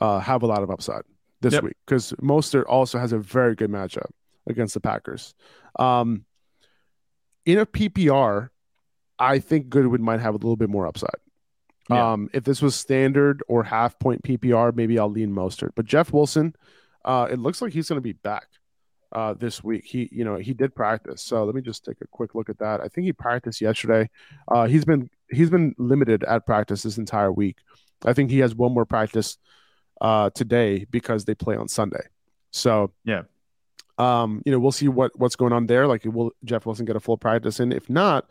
uh, 0.00 0.18
have 0.20 0.42
a 0.42 0.46
lot 0.46 0.62
of 0.62 0.70
upside 0.70 1.02
this 1.46 1.54
Yep. 1.54 1.62
week 1.64 1.76
because 1.86 2.12
Mostert 2.20 2.64
also 2.68 2.98
has 2.98 3.12
a 3.12 3.18
very 3.18 3.54
good 3.54 3.70
matchup 3.70 4.10
against 4.46 4.74
the 4.74 4.80
Packers. 4.80 5.34
Um, 5.78 6.24
in 7.44 7.58
a 7.58 7.66
PPR, 7.66 8.50
I 9.18 9.38
think 9.38 9.68
Goodwin 9.68 10.02
might 10.02 10.20
have 10.20 10.34
a 10.34 10.38
little 10.38 10.56
bit 10.56 10.68
more 10.68 10.86
upside. 10.86 11.10
Yeah. 11.88 12.12
Um, 12.12 12.28
if 12.32 12.42
this 12.44 12.60
was 12.60 12.74
standard 12.74 13.42
or 13.48 13.62
half 13.62 13.98
point 13.98 14.22
PPR, 14.22 14.74
maybe 14.74 14.98
I'll 14.98 15.08
lean 15.08 15.30
Mostert. 15.30 15.70
But 15.76 15.86
Jeff 15.86 16.12
Wilson, 16.12 16.54
uh, 17.04 17.28
it 17.30 17.38
looks 17.38 17.62
like 17.62 17.72
he's 17.72 17.88
going 17.88 17.98
to 17.98 18.02
be 18.02 18.12
back 18.12 18.46
uh, 19.12 19.34
this 19.34 19.62
week. 19.62 19.84
He, 19.84 20.08
you 20.10 20.24
know, 20.24 20.36
he 20.36 20.52
did 20.52 20.74
practice. 20.74 21.22
So 21.22 21.44
let 21.44 21.54
me 21.54 21.62
just 21.62 21.84
take 21.84 22.00
a 22.02 22.06
quick 22.08 22.34
look 22.34 22.50
at 22.50 22.58
that. 22.58 22.80
I 22.80 22.88
think 22.88 23.04
he 23.04 23.12
practiced 23.12 23.60
yesterday. 23.60 24.10
Uh, 24.48 24.66
he's 24.66 24.84
been 24.84 25.08
he's 25.30 25.50
been 25.50 25.74
limited 25.78 26.24
at 26.24 26.44
practice 26.44 26.82
this 26.82 26.98
entire 26.98 27.32
week. 27.32 27.58
I 28.04 28.12
think 28.12 28.30
he 28.30 28.40
has 28.40 28.54
one 28.54 28.74
more 28.74 28.84
practice 28.84 29.38
uh, 30.00 30.30
today 30.30 30.86
because 30.90 31.24
they 31.24 31.34
play 31.34 31.56
on 31.56 31.68
Sunday. 31.68 32.06
So 32.50 32.92
Yeah. 33.04 33.22
um, 33.98 34.42
you 34.44 34.52
know, 34.52 34.58
we'll 34.58 34.72
see 34.72 34.88
what 34.88 35.12
what's 35.18 35.36
going 35.36 35.52
on 35.52 35.66
there. 35.66 35.86
Like, 35.86 36.04
will 36.04 36.32
Jeff 36.44 36.66
Wilson 36.66 36.84
get 36.86 36.96
a 36.96 37.00
full 37.00 37.16
practice 37.16 37.60
in? 37.60 37.72
If 37.72 37.88
not, 37.88 38.28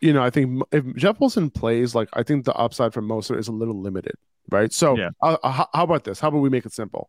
you 0.00 0.12
know, 0.12 0.22
I 0.22 0.30
think 0.30 0.62
if 0.72 0.84
Jeff 0.96 1.18
Wilson 1.20 1.48
plays, 1.50 1.94
like, 1.94 2.08
I 2.12 2.22
think 2.22 2.44
the 2.44 2.54
upside 2.54 2.92
from 2.92 3.08
Mostert 3.08 3.38
is 3.38 3.48
a 3.48 3.52
little 3.52 3.80
limited, 3.80 4.16
right? 4.50 4.72
So, 4.72 4.96
Yeah. 4.98 5.10
uh, 5.22 5.36
uh, 5.42 5.50
how, 5.50 5.68
how 5.72 5.84
about 5.84 6.04
this? 6.04 6.20
How 6.20 6.28
about 6.28 6.38
we 6.40 6.50
make 6.50 6.66
it 6.66 6.72
simple? 6.72 7.08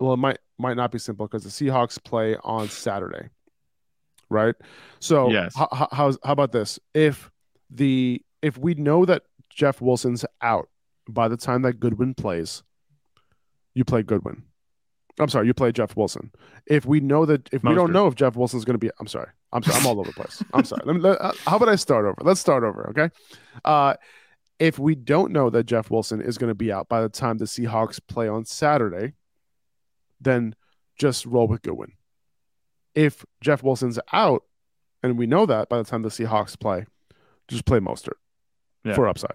Well, 0.00 0.12
it 0.14 0.18
might 0.18 0.38
might 0.58 0.76
not 0.76 0.90
be 0.92 0.98
simple 0.98 1.26
because 1.26 1.44
the 1.44 1.50
Seahawks 1.50 2.02
play 2.02 2.36
on 2.44 2.68
Saturday, 2.68 3.28
right? 4.28 4.54
So, 5.00 5.30
Yes. 5.30 5.54
how, 5.56 5.68
how, 5.72 5.88
how's- 5.90 6.18
how 6.24 6.32
about 6.32 6.52
this? 6.52 6.78
If 6.94 7.30
the 7.70 8.22
if 8.42 8.58
we 8.58 8.74
know 8.74 9.04
that 9.06 9.22
Jeff 9.50 9.80
Wilson's 9.80 10.24
out 10.42 10.68
by 11.08 11.28
the 11.28 11.36
time 11.36 11.62
that 11.62 11.80
Goodwin 11.80 12.14
plays, 12.14 12.62
you 13.74 13.84
play 13.84 14.02
Goodwin. 14.02 14.44
I'm 15.18 15.28
sorry, 15.28 15.46
you 15.46 15.54
play 15.54 15.70
Jeff 15.70 15.96
Wilson. 15.96 16.32
If 16.66 16.86
we 16.86 16.98
know 17.00 17.24
that, 17.26 17.48
if 17.52 17.62
we 17.62 17.72
don't 17.74 17.92
know 17.92 18.08
if 18.08 18.16
Jeff 18.16 18.34
Wilson's 18.34 18.64
going 18.64 18.74
to 18.74 18.78
be, 18.84 18.90
I'm 18.98 19.06
sorry, 19.06 19.28
I'm 19.52 19.62
sorry, 19.62 19.78
I'm 19.80 19.86
all 19.86 20.00
over 20.00 20.08
the 20.10 20.12
place. 20.14 20.42
I'm 20.52 20.64
sorry. 20.64 20.82
Let 20.84 20.96
me, 20.96 21.02
let, 21.02 21.20
uh, 21.20 21.32
how 21.46 21.56
about 21.56 21.68
I 21.68 21.76
start 21.76 22.04
over? 22.04 22.16
Let's 22.22 22.40
start 22.40 22.64
over, 22.64 22.90
okay? 22.90 23.10
Uh, 23.64 23.94
if 24.58 24.78
we 24.78 24.96
don't 24.96 25.30
know 25.32 25.50
that 25.50 25.64
Jeff 25.66 25.88
Wilson 25.90 26.20
is 26.20 26.36
going 26.36 26.48
to 26.50 26.54
be 26.54 26.72
out 26.72 26.88
by 26.88 27.00
the 27.00 27.08
time 27.08 27.38
the 27.38 27.44
Seahawks 27.44 28.00
play 28.04 28.26
on 28.26 28.44
Saturday, 28.44 29.12
then 30.20 30.56
just 30.98 31.26
roll 31.26 31.46
with 31.46 31.62
Goodwin. 31.62 31.92
If 32.96 33.24
Jeff 33.40 33.62
Wilson's 33.62 33.98
out 34.12 34.42
and 35.02 35.16
we 35.16 35.26
know 35.26 35.46
that 35.46 35.68
by 35.68 35.78
the 35.78 35.84
time 35.84 36.02
the 36.02 36.08
Seahawks 36.08 36.58
play, 36.58 36.86
just 37.46 37.64
play 37.66 37.78
Mostert 37.78 38.14
Yeah. 38.84 38.94
for 38.94 39.06
upside. 39.06 39.34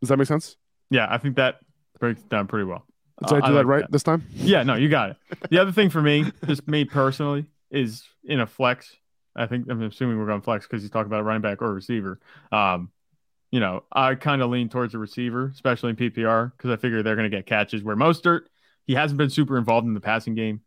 Does 0.00 0.08
that 0.08 0.16
make 0.16 0.28
sense? 0.28 0.56
Yeah, 0.92 1.06
I 1.10 1.18
think 1.18 1.36
that 1.36 1.60
breaks 1.98 2.22
down 2.24 2.46
pretty 2.46 2.64
well. 2.66 2.84
Did 3.26 3.32
I 3.32 3.38
Uh, 3.38 3.40
do 3.46 3.52
that 3.52 3.58
like 3.58 3.66
right 3.66 3.90
this 3.90 4.02
time? 4.02 4.24
Yeah, 4.34 4.62
no, 4.62 4.74
you 4.74 4.88
got 4.88 5.10
it. 5.10 5.16
The 5.50 5.58
other 5.58 5.72
thing 5.72 5.88
for 5.90 6.02
me, 6.02 6.30
just 6.46 6.66
me 6.68 6.84
personally, 6.84 7.46
is 7.70 8.04
in 8.24 8.40
a 8.40 8.46
flex. 8.46 8.96
I 9.34 9.46
think 9.46 9.70
I'm 9.70 9.80
assuming 9.82 10.18
we're 10.18 10.26
going 10.26 10.42
flex 10.42 10.66
because 10.66 10.82
he's 10.82 10.90
talking 10.90 11.06
about 11.06 11.20
a 11.20 11.22
running 11.22 11.40
back 11.40 11.62
or 11.62 11.66
a 11.66 11.72
receiver. 11.72 12.20
Um, 12.50 12.90
you 13.50 13.60
know, 13.60 13.84
I 13.92 14.14
kind 14.16 14.42
of 14.42 14.50
lean 14.50 14.68
towards 14.68 14.94
a 14.94 14.98
receiver, 14.98 15.50
especially 15.54 15.90
in 15.90 15.96
PPR, 15.96 16.52
because 16.56 16.70
I 16.70 16.76
figure 16.76 17.02
they're 17.02 17.16
going 17.16 17.30
to 17.30 17.34
get 17.34 17.46
catches. 17.46 17.82
Where 17.82 17.96
Mostert, 17.96 18.42
he 18.86 18.94
hasn't 18.94 19.16
been 19.18 19.30
super 19.30 19.56
involved 19.56 19.86
in 19.86 19.94
the 19.94 20.00
passing 20.00 20.34
game. 20.34 20.60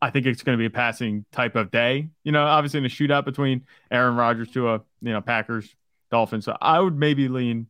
I 0.00 0.10
think 0.10 0.26
it's 0.26 0.42
going 0.42 0.56
to 0.56 0.60
be 0.60 0.66
a 0.66 0.70
passing 0.70 1.24
type 1.32 1.56
of 1.56 1.70
day. 1.70 2.08
You 2.22 2.32
know, 2.32 2.44
obviously 2.44 2.78
in 2.78 2.84
a 2.86 2.88
shootout 2.88 3.24
between 3.24 3.64
Aaron 3.90 4.16
Rodgers 4.16 4.50
to 4.52 4.68
a 4.70 4.74
you 5.02 5.12
know 5.12 5.20
Packers 5.20 5.74
Dolphins. 6.10 6.44
So 6.44 6.56
I 6.60 6.78
would 6.80 6.96
maybe 6.96 7.28
lean 7.28 7.66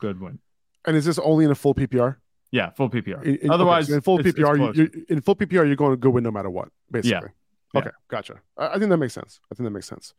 Goodwin. 0.00 0.38
And 0.84 0.96
is 0.96 1.04
this 1.04 1.18
only 1.18 1.44
in 1.44 1.50
a 1.50 1.54
full 1.54 1.74
PPR? 1.74 2.16
Yeah, 2.50 2.70
full 2.70 2.90
PPR. 2.90 3.22
In- 3.24 3.36
in- 3.36 3.50
Otherwise, 3.50 3.84
okay, 3.84 3.92
so 3.92 3.94
in 3.96 4.00
full 4.02 4.18
it's- 4.20 4.34
it's 4.34 4.38
PPR, 4.38 4.74
you, 4.76 4.90
you, 4.94 5.06
in 5.08 5.20
full 5.20 5.36
PPR, 5.36 5.66
you're 5.66 5.76
going 5.76 5.92
to 5.92 5.96
go 5.96 6.10
win 6.10 6.24
no 6.24 6.30
matter 6.30 6.50
what, 6.50 6.68
basically. 6.90 7.30
Yeah. 7.74 7.80
Okay, 7.80 7.90
gotcha. 8.08 8.40
I, 8.58 8.68
I 8.74 8.78
think 8.78 8.90
that 8.90 8.98
makes 8.98 9.14
sense. 9.14 9.40
I 9.50 9.54
think 9.54 9.64
that 9.64 9.70
makes 9.70 9.86
sense. 9.86 10.12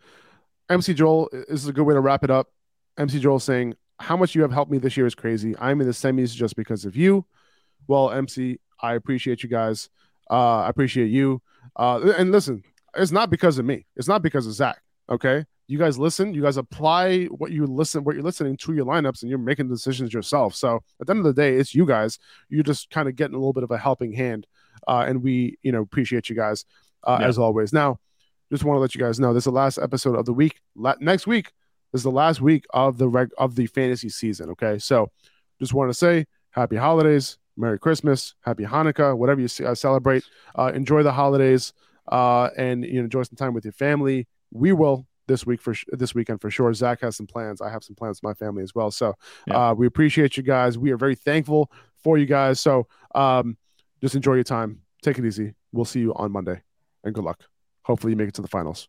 MC 0.70 0.94
Joel, 0.94 1.30
this 1.32 1.62
is 1.62 1.68
a 1.68 1.74
good 1.74 1.84
way 1.84 1.94
to 1.94 2.00
wrap 2.00 2.24
it 2.24 2.32
up. 2.32 2.48
MC 2.98 3.20
Joel 3.20 3.40
saying, 3.40 3.76
"How 4.00 4.18
much 4.18 4.34
you 4.34 4.42
have 4.42 4.52
helped 4.52 4.72
me 4.72 4.78
this 4.80 4.98
year 4.98 5.06
is 5.06 5.14
crazy. 5.14 5.56
I'm 5.60 5.80
in 5.82 5.86
the 5.88 5.94
semis 5.94 6.34
just 6.34 6.56
because 6.56 6.86
of 6.86 6.96
you." 6.96 7.26
Well, 7.88 8.10
MC, 8.12 8.60
I 8.82 8.94
appreciate 8.96 9.44
you 9.44 9.50
guys. 9.50 9.90
Uh, 10.32 10.62
I 10.62 10.70
appreciate 10.70 11.08
you. 11.12 11.42
Uh, 11.76 12.14
and 12.18 12.32
listen, 12.32 12.64
it's 12.96 13.12
not 13.12 13.30
because 13.30 13.60
of 13.60 13.66
me. 13.66 13.86
It's 13.96 14.08
not 14.08 14.22
because 14.24 14.48
of 14.48 14.54
Zach. 14.54 14.82
Okay, 15.10 15.46
you 15.68 15.78
guys 15.80 15.98
listen. 15.98 16.34
You 16.34 16.42
guys 16.42 16.58
apply 16.58 17.26
what 17.26 17.52
you 17.52 17.66
listen, 17.66 18.04
what 18.04 18.16
you're 18.16 18.24
listening 18.24 18.58
to 18.58 18.74
your 18.74 18.86
lineups, 18.86 19.22
and 19.22 19.30
you're 19.30 19.40
making 19.40 19.70
decisions 19.70 20.14
yourself. 20.14 20.56
So 20.56 20.84
at 21.00 21.08
the 21.08 21.12
end 21.12 21.20
of 21.20 21.26
the 21.26 21.42
day, 21.42 21.56
it's 21.56 21.74
you 21.74 21.86
guys. 21.86 22.20
You're 22.50 22.64
just 22.64 22.90
kind 22.90 23.08
of 23.08 23.16
getting 23.16 23.36
a 23.36 23.38
little 23.38 23.54
bit 23.54 23.64
of 23.64 23.72
a 23.72 23.78
helping 23.78 24.12
hand, 24.14 24.46
uh, 24.88 25.06
and 25.08 25.24
we, 25.24 25.58
you 25.64 25.72
know, 25.72 25.82
appreciate 25.82 26.30
you 26.30 26.36
guys 26.36 26.66
uh, 27.06 27.18
Yeah. 27.22 27.28
as 27.28 27.38
always. 27.38 27.72
Now, 27.74 28.00
just 28.52 28.64
want 28.66 28.76
to 28.78 28.82
let 28.82 28.94
you 28.94 29.00
guys 29.02 29.20
know 29.20 29.34
this 29.34 29.42
is 29.42 29.46
the 29.46 29.52
last 29.52 29.78
episode 29.78 30.16
of 30.16 30.26
the 30.26 30.34
week. 30.34 30.60
La- 30.76 30.96
next 31.00 31.28
week 31.28 31.52
is 31.94 32.04
the 32.04 32.12
last 32.12 32.42
week 32.42 32.66
of 32.74 32.98
the 32.98 33.08
reg- 33.08 33.32
of 33.38 33.56
the 33.56 33.66
fantasy 33.68 34.10
season. 34.10 34.50
Okay, 34.52 34.78
so 34.80 35.10
just 35.60 35.74
want 35.74 35.90
to 35.90 35.94
say 35.94 36.26
happy 36.52 36.76
holidays, 36.76 37.38
Merry 37.56 37.80
Christmas, 37.80 38.36
Happy 38.42 38.64
Hanukkah, 38.66 39.18
whatever 39.18 39.40
you 39.42 39.48
uh, 39.66 39.74
celebrate. 39.76 40.24
Uh, 40.56 40.72
enjoy 40.76 41.04
the 41.04 41.12
holidays 41.14 41.72
uh, 42.12 42.50
and 42.58 42.84
you 42.84 42.96
know 42.96 43.06
enjoy 43.06 43.24
some 43.24 43.38
time 43.38 43.54
with 43.54 43.64
your 43.64 43.72
family. 43.74 44.28
We 44.52 44.74
will 44.74 45.08
this 45.28 45.46
week 45.46 45.62
for 45.62 45.74
sh- 45.74 45.86
this 45.90 46.14
weekend 46.14 46.42
for 46.42 46.50
sure. 46.52 46.74
Zach 46.74 47.02
has 47.02 47.16
some 47.16 47.28
plans. 47.28 47.62
I 47.62 47.70
have 47.70 47.84
some 47.84 47.96
plans 47.96 48.18
with 48.22 48.24
my 48.24 48.34
family 48.34 48.64
as 48.64 48.74
well. 48.76 48.92
So 48.92 49.14
Yeah. 49.48 49.70
uh, 49.70 49.74
we 49.74 49.88
appreciate 49.88 50.38
you 50.38 50.44
guys. 50.44 50.78
We 50.78 50.92
are 50.92 50.98
very 50.98 51.16
thankful 51.16 51.72
for 51.96 52.18
you 52.18 52.26
guys. 52.26 52.60
So 52.60 52.88
um, 53.16 53.58
just 54.02 54.16
enjoy 54.16 54.36
your 54.36 54.44
time. 54.44 54.82
Take 55.02 55.18
it 55.20 55.26
easy. 55.26 55.54
We'll 55.72 55.86
see 55.86 56.00
you 56.02 56.14
on 56.16 56.32
Monday, 56.32 56.62
and 57.04 57.14
good 57.16 57.24
luck. 57.24 57.42
Hopefully, 57.84 58.12
you 58.14 58.18
make 58.18 58.28
it 58.30 58.34
to 58.36 58.42
the 58.42 58.48
finals. 58.48 58.88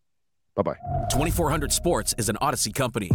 Bye 0.55 0.62
bye. 0.62 0.77
2400 1.11 1.73
Sports 1.73 2.14
is 2.18 2.29
an 2.29 2.37
Odyssey 2.40 2.73
company. 2.73 3.11